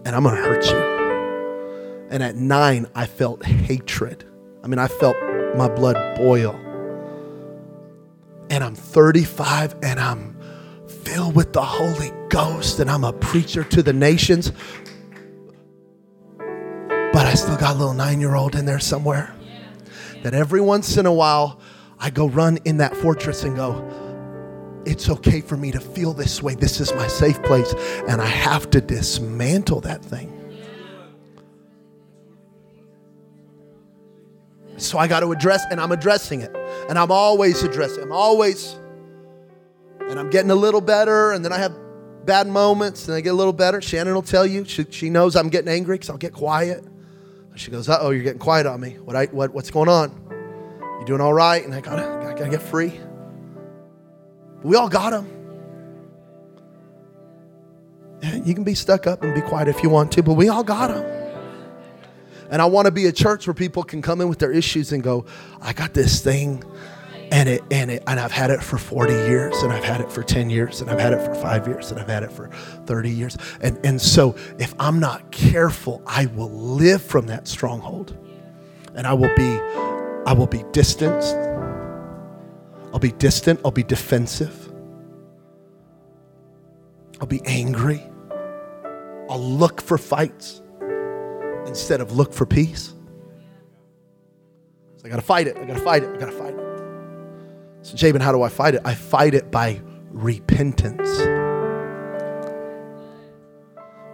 and 0.09 0.17
I'm 0.17 0.23
going 0.23 0.37
to 0.37 0.43
hurt 0.43 0.65
you. 0.65 2.09
And 2.11 2.23
at 2.23 2.35
nine, 2.35 2.87
I 2.95 3.05
felt 3.05 3.45
hatred. 3.45 4.25
I 4.65 4.67
mean, 4.67 4.79
I 4.79 4.89
felt 4.89 5.19
my 5.55 5.69
blood 5.69 6.17
boil. 6.17 6.55
And 8.49 8.65
I'm 8.65 8.75
35, 8.75 9.77
and 9.83 10.01
I'm 10.01 10.35
filled 10.89 11.37
with 11.37 11.53
the 11.53 11.63
Holy 11.63 12.11
Ghost, 12.31 12.81
and 12.81 12.91
I'm 12.91 13.05
a 13.05 13.13
preacher 13.13 13.63
to 13.65 13.83
the 13.83 13.93
nations. 13.93 14.51
But 16.39 17.27
I 17.27 17.35
still 17.35 17.59
got 17.59 17.77
a 17.77 17.79
little 17.79 17.93
nine-year-old 17.93 18.55
in 18.55 18.65
there 18.65 18.81
somewhere 18.81 19.35
that 20.23 20.33
every 20.33 20.63
once 20.63 20.97
in 20.97 21.05
a 21.05 21.13
while 21.13 21.61
I 21.99 22.09
go 22.09 22.29
run 22.29 22.61
in 22.65 22.79
that 22.79 22.97
fortress 22.97 23.45
and 23.45 23.55
go, 23.55 23.87
it's 24.89 25.11
okay 25.11 25.43
for 25.43 25.57
me 25.57 25.71
to 25.71 25.81
feel 25.81 26.15
this 26.15 26.43
way. 26.43 26.55
This 26.55 26.81
is 26.81 26.93
my 26.95 27.07
safe 27.07 27.43
place. 27.43 27.75
And 28.09 28.23
I 28.23 28.27
have 28.27 28.71
to 28.71 28.81
dismantle 28.81 29.83
that 29.83 30.03
thing. 30.03 30.35
So 34.79 34.97
I 34.99 35.09
got 35.09 35.21
to 35.21 35.33
address, 35.33 35.65
and 35.71 35.81
I'm 35.81 35.93
addressing 35.93 36.41
it. 36.41 36.55
And 36.89 36.99
I'm 36.99 37.11
always 37.11 37.63
addressing. 37.63 38.05
I'm 38.05 38.13
always, 38.13 38.77
and 40.01 40.19
I'm 40.19 40.31
getting 40.31 40.51
a 40.51 40.55
little 40.55 40.81
better. 40.81 41.33
And 41.33 41.45
then 41.45 41.53
I 41.53 41.59
have 41.59 41.77
bad 42.25 42.47
moments, 42.47 43.09
and 43.09 43.17
I 43.17 43.21
get 43.21 43.31
a 43.31 43.37
little 43.37 43.53
better. 43.53 43.83
Shannon 43.83 44.15
will 44.15 44.23
tell 44.23 44.47
you. 44.47 44.65
She, 44.65 44.87
she 44.91 45.11
knows 45.11 45.37
I'm 45.37 45.49
getting 45.49 45.69
angry 45.69 45.97
because 45.97 46.11
I'll 46.11 46.17
get 46.17 46.33
quiet. 46.33 46.85
She 47.57 47.73
goes, 47.73 47.89
"Uh 47.89 47.99
oh, 48.01 48.11
you're 48.11 48.23
getting 48.23 48.39
quiet 48.39 48.67
on 48.67 48.81
me. 48.81 48.99
What? 49.05 49.17
I, 49.17 49.27
what? 49.27 49.53
What's 49.53 49.73
going 49.73 49.89
on? 49.89 50.13
You 51.01 51.05
doing 51.05 51.21
all 51.21 51.35
right?" 51.35 51.65
And 51.65 51.75
I 51.75 51.81
gotta, 51.81 52.07
I 52.07 52.33
gotta 52.35 52.51
get 52.51 52.63
free. 52.63 53.01
We 54.63 54.77
all 54.77 54.89
got 54.89 55.11
them. 55.11 55.29
You 58.45 58.55
can 58.55 58.65
be 58.65 58.75
stuck 58.75 59.07
up 59.07 59.23
and 59.23 59.35
be 59.35 59.41
quiet 59.41 59.69
if 59.69 59.83
you 59.83 59.91
want 59.91 60.11
to, 60.13 60.23
but 60.23 60.35
we 60.35 60.49
all 60.49 60.65
got 60.65 60.89
them. 60.89 61.05
And 62.51 62.61
I 62.63 62.65
want 62.65 62.87
to 62.87 62.91
be 62.91 63.07
a 63.07 63.13
church 63.13 63.47
where 63.47 63.55
people 63.55 63.83
can 63.83 64.03
come 64.03 64.21
in 64.21 64.29
with 64.29 64.39
their 64.39 64.51
issues 64.51 64.91
and 64.93 65.03
go, 65.03 65.27
"I 65.61 65.73
got 65.73 65.95
this 65.95 66.21
thing." 66.21 66.65
and 67.31 67.49
it 67.49 67.63
and 67.71 67.91
it 67.91 68.03
and 68.07 68.19
I've 68.19 68.33
had 68.33 68.51
it 68.51 68.63
for 68.63 68.79
40 68.79 69.13
years 69.13 69.63
and 69.63 69.73
I've 69.73 69.85
had 69.85 70.01
it 70.01 70.11
for 70.11 70.23
10 70.23 70.49
years 70.49 70.81
and 70.81 70.91
I've 70.91 70.99
had 70.99 71.13
it 71.13 71.23
for 71.25 71.35
5 71.35 71.67
years 71.67 71.91
and 71.91 72.01
I've 72.01 72.09
had 72.09 72.23
it 72.23 72.33
for 72.33 72.49
30 72.87 73.11
years 73.11 73.37
and 73.61 73.79
and 73.85 74.01
so 74.01 74.35
if 74.59 74.75
I'm 74.79 74.99
not 74.99 75.31
careful 75.31 76.03
I 76.07 76.27
will 76.27 76.51
live 76.51 77.03
from 77.03 77.27
that 77.27 77.47
stronghold 77.47 78.17
and 78.95 79.07
I 79.07 79.13
will 79.13 79.35
be 79.37 79.59
I 80.27 80.33
will 80.33 80.47
be 80.47 80.65
distanced 80.73 81.37
I'll 82.93 82.99
be 82.99 83.13
distant 83.13 83.61
I'll 83.65 83.71
be 83.71 83.83
defensive 83.83 84.73
I'll 87.21 87.27
be 87.27 87.43
angry 87.45 88.03
I'll 89.31 89.41
look 89.41 89.81
for 89.81 89.99
fights 89.99 90.63
instead 91.67 92.01
of 92.01 92.13
look 92.13 92.33
for 92.33 92.47
peace 92.47 92.95
so 94.97 95.05
I 95.05 95.09
got 95.09 95.17
to 95.17 95.23
fight 95.23 95.47
it 95.47 95.57
I 95.57 95.65
got 95.65 95.77
to 95.77 95.83
fight 95.83 96.03
it 96.03 96.11
I 96.15 96.17
got 96.19 96.27
to 96.27 96.33
fight 96.33 96.55
it 96.55 96.69
so, 97.83 97.97
Jabin, 97.97 98.21
how 98.21 98.33
do 98.33 98.43
I 98.43 98.49
fight 98.49 98.75
it? 98.75 98.83
I 98.85 98.95
fight 98.95 99.35
it 99.35 99.51
by 99.51 99.81
repentance. 100.11 101.09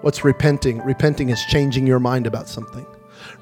What's 0.02 0.24
repenting? 0.24 0.78
Repenting 0.84 1.30
is 1.30 1.42
changing 1.46 1.86
your 1.86 1.98
mind 1.98 2.26
about 2.26 2.48
something. 2.48 2.86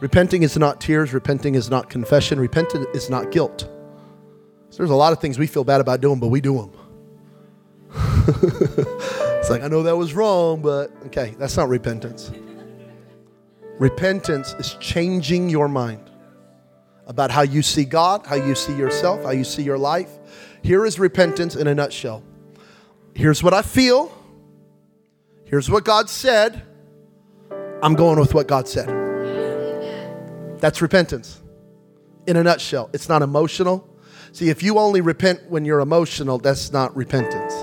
Repenting 0.01 0.42
is 0.42 0.57
not 0.57 0.81
tears. 0.81 1.12
Repenting 1.12 1.55
is 1.55 1.68
not 1.68 1.90
confession. 1.90 2.38
Repenting 2.38 2.87
is 2.95 3.11
not 3.11 3.33
guilt. 3.33 3.68
So 4.73 4.79
there's 4.79 4.89
a 4.89 4.95
lot 4.95 5.13
of 5.13 5.21
things 5.21 5.39
we 5.39 5.47
feel 5.47 5.65
bad 5.65 5.83
about 5.83 6.01
doing, 6.01 6.19
but 6.19 6.29
we 6.29 6.41
do 6.41 6.55
them. 6.55 6.73
it's 8.27 9.51
like, 9.51 9.61
I 9.63 9.69
know 9.69 9.83
that 9.83 9.99
was 9.99 10.15
wrong, 10.15 10.63
but 10.63 10.91
okay, 11.09 11.35
that's 11.39 11.59
not 11.59 11.69
repentance. 11.69 12.33
Repentance 13.79 14.55
is 14.55 14.73
changing 14.81 15.51
your 15.51 15.69
mind 15.69 16.11
about 17.07 17.31
how 17.31 17.43
you 17.43 17.61
see 17.61 17.85
God, 17.85 18.27
how 18.27 18.37
you 18.37 18.55
see 18.55 18.75
yourself, 18.75 19.23
how 19.25 19.33
you 19.33 19.45
see 19.45 19.62
your 19.62 19.77
life. 19.77 20.09
Here 20.62 20.87
is 20.87 20.99
repentance 20.99 21.55
in 21.55 21.66
a 21.66 21.75
nutshell. 21.75 22.23
Here's 23.14 23.43
what 23.43 23.53
I 23.53 23.61
feel. 23.61 24.11
Here's 25.45 25.68
what 25.68 25.85
God 25.85 26.09
said. 26.09 26.62
I'm 27.83 27.95
going 27.95 28.18
with 28.18 28.33
what 28.33 28.49
God 28.49 28.66
said. 28.66 28.89
That's 30.61 30.81
repentance 30.81 31.43
in 32.27 32.39
a 32.39 32.43
nutshell. 32.43 32.89
It's 32.95 33.11
not 33.11 33.20
emotional. 33.20 33.91
See, 34.33 34.49
if 34.49 34.62
you 34.62 34.78
only 34.78 35.01
repent 35.01 35.41
when 35.49 35.64
you're 35.64 35.80
emotional, 35.80 36.39
that's 36.39 36.72
not 36.72 36.97
repentance. 36.97 37.55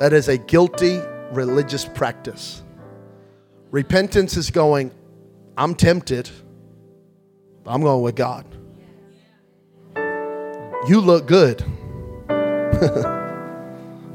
That 0.00 0.12
is 0.12 0.28
a 0.28 0.38
guilty 0.38 1.00
religious 1.32 1.84
practice. 1.84 2.62
Repentance 3.70 4.36
is 4.36 4.50
going, 4.50 4.92
I'm 5.56 5.74
tempted. 5.74 6.30
I'm 7.66 7.82
going 7.82 8.02
with 8.02 8.16
God. 8.16 8.46
You 10.88 11.00
look 11.00 11.26
good. 11.26 11.64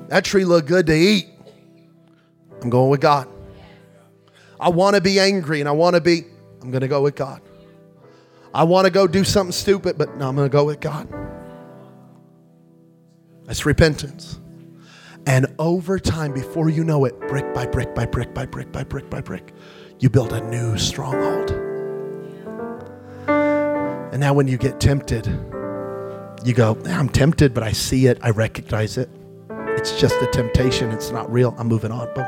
That 0.09 0.23
tree 0.23 0.45
looked 0.45 0.67
good 0.67 0.85
to 0.87 0.93
eat. 0.93 1.27
I'm 2.61 2.69
going 2.69 2.89
with 2.89 3.01
God. 3.01 3.27
I 4.59 4.69
want 4.69 4.95
to 4.95 5.01
be 5.01 5.19
angry 5.19 5.59
and 5.59 5.67
I 5.67 5.71
want 5.71 5.95
to 5.95 6.01
be, 6.01 6.25
I'm 6.61 6.71
going 6.71 6.81
to 6.81 6.87
go 6.87 7.01
with 7.01 7.15
God. 7.15 7.41
I 8.53 8.63
want 8.63 8.85
to 8.85 8.91
go 8.91 9.07
do 9.07 9.23
something 9.23 9.51
stupid, 9.51 9.97
but 9.97 10.15
no, 10.17 10.29
I'm 10.29 10.35
going 10.35 10.49
to 10.49 10.51
go 10.51 10.63
with 10.63 10.79
God. 10.79 11.24
That's 13.45 13.65
repentance. 13.65 14.39
And 15.27 15.47
over 15.57 15.97
time, 15.97 16.33
before 16.33 16.69
you 16.69 16.83
know 16.83 17.05
it, 17.05 17.19
brick 17.27 17.53
by 17.53 17.65
brick 17.65 17.95
by 17.95 18.05
brick 18.05 18.33
by 18.33 18.45
brick 18.45 18.71
by 18.71 18.83
brick 18.83 19.09
by 19.09 19.21
brick, 19.21 19.53
you 19.99 20.09
build 20.09 20.33
a 20.33 20.41
new 20.49 20.77
stronghold. 20.77 21.51
And 23.27 24.19
now 24.19 24.33
when 24.33 24.47
you 24.47 24.57
get 24.57 24.79
tempted, 24.79 25.27
you 26.43 26.53
go, 26.53 26.77
I'm 26.85 27.09
tempted, 27.09 27.53
but 27.53 27.63
I 27.63 27.71
see 27.71 28.07
it, 28.07 28.19
I 28.21 28.29
recognize 28.29 28.97
it. 28.97 29.09
It's 29.49 29.99
just 29.99 30.15
a 30.21 30.27
temptation, 30.27 30.91
it's 30.91 31.11
not 31.11 31.31
real. 31.31 31.55
I'm 31.57 31.67
moving 31.67 31.91
on. 31.91 32.13
Boom. 32.13 32.27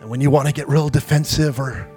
And 0.00 0.10
when 0.10 0.20
you 0.20 0.30
want 0.30 0.46
to 0.48 0.54
get 0.54 0.68
real 0.68 0.88
defensive 0.88 1.60
or 1.60 1.88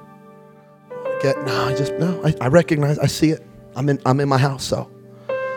get, 1.21 1.41
no, 1.45 1.65
I 1.65 1.75
just, 1.75 1.93
no, 1.93 2.21
I, 2.23 2.35
I 2.41 2.47
recognize, 2.47 2.99
I 2.99 3.07
see 3.07 3.31
it. 3.31 3.45
I'm 3.75 3.87
in, 3.89 3.99
I'm 4.05 4.19
in 4.19 4.27
my 4.27 4.37
house, 4.37 4.65
so 4.65 4.91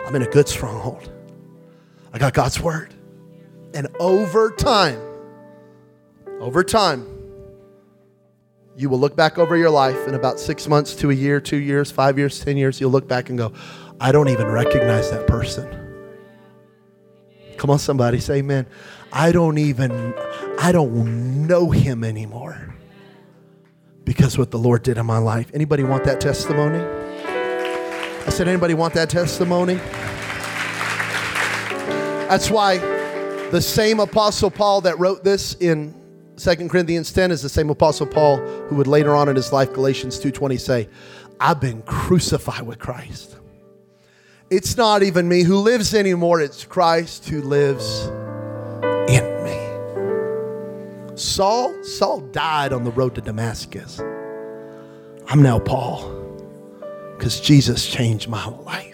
I'm 0.06 0.14
in 0.14 0.22
a 0.22 0.30
good 0.30 0.48
stronghold. 0.48 1.10
I 2.14 2.18
got 2.18 2.32
God's 2.32 2.60
word. 2.60 2.94
And 3.74 3.88
over 3.98 4.52
time, 4.52 5.00
over 6.38 6.62
time, 6.62 7.08
you 8.76 8.88
will 8.88 9.00
look 9.00 9.16
back 9.16 9.36
over 9.36 9.56
your 9.56 9.70
life 9.70 10.06
in 10.06 10.14
about 10.14 10.38
six 10.38 10.68
months 10.68 10.94
to 10.96 11.10
a 11.10 11.12
year, 11.12 11.40
two 11.40 11.56
years, 11.56 11.90
five 11.90 12.16
years, 12.16 12.38
10 12.44 12.56
years. 12.56 12.80
You'll 12.80 12.92
look 12.92 13.08
back 13.08 13.30
and 13.30 13.38
go, 13.38 13.52
I 14.00 14.12
don't 14.12 14.28
even 14.28 14.46
recognize 14.46 15.10
that 15.10 15.26
person. 15.26 15.68
Come 17.56 17.70
on, 17.70 17.80
somebody, 17.80 18.20
say 18.20 18.36
amen. 18.36 18.66
I 19.12 19.32
don't 19.32 19.58
even, 19.58 20.14
I 20.60 20.70
don't 20.70 21.46
know 21.48 21.70
him 21.70 22.04
anymore 22.04 22.74
because 24.04 24.38
what 24.38 24.52
the 24.52 24.58
Lord 24.58 24.84
did 24.84 24.98
in 24.98 25.06
my 25.06 25.18
life. 25.18 25.50
Anybody 25.52 25.82
want 25.82 26.04
that 26.04 26.20
testimony? 26.20 26.78
I 26.78 28.30
said, 28.30 28.46
anybody 28.46 28.74
want 28.74 28.94
that 28.94 29.10
testimony? 29.10 29.80
That's 32.34 32.50
why 32.50 32.78
the 33.52 33.62
same 33.62 34.00
Apostle 34.00 34.50
Paul 34.50 34.80
that 34.80 34.98
wrote 34.98 35.22
this 35.22 35.54
in 35.60 35.94
2 36.36 36.68
Corinthians 36.68 37.12
10 37.12 37.30
is 37.30 37.42
the 37.42 37.48
same 37.48 37.70
Apostle 37.70 38.08
Paul 38.08 38.38
who 38.38 38.74
would 38.74 38.88
later 38.88 39.14
on 39.14 39.28
in 39.28 39.36
his 39.36 39.52
life, 39.52 39.72
Galatians 39.72 40.18
2.20 40.18 40.58
say, 40.58 40.88
I've 41.38 41.60
been 41.60 41.82
crucified 41.82 42.62
with 42.62 42.80
Christ. 42.80 43.36
It's 44.50 44.76
not 44.76 45.04
even 45.04 45.28
me 45.28 45.44
who 45.44 45.58
lives 45.58 45.94
anymore, 45.94 46.40
it's 46.40 46.64
Christ 46.64 47.28
who 47.28 47.40
lives 47.40 48.06
in 49.08 49.44
me. 49.44 51.16
Saul, 51.16 51.84
Saul 51.84 52.18
died 52.32 52.72
on 52.72 52.82
the 52.82 52.90
road 52.90 53.14
to 53.14 53.20
Damascus. 53.20 54.00
I'm 55.28 55.40
now 55.40 55.60
Paul 55.60 56.10
because 57.16 57.40
Jesus 57.40 57.86
changed 57.86 58.28
my 58.28 58.44
life. 58.48 58.93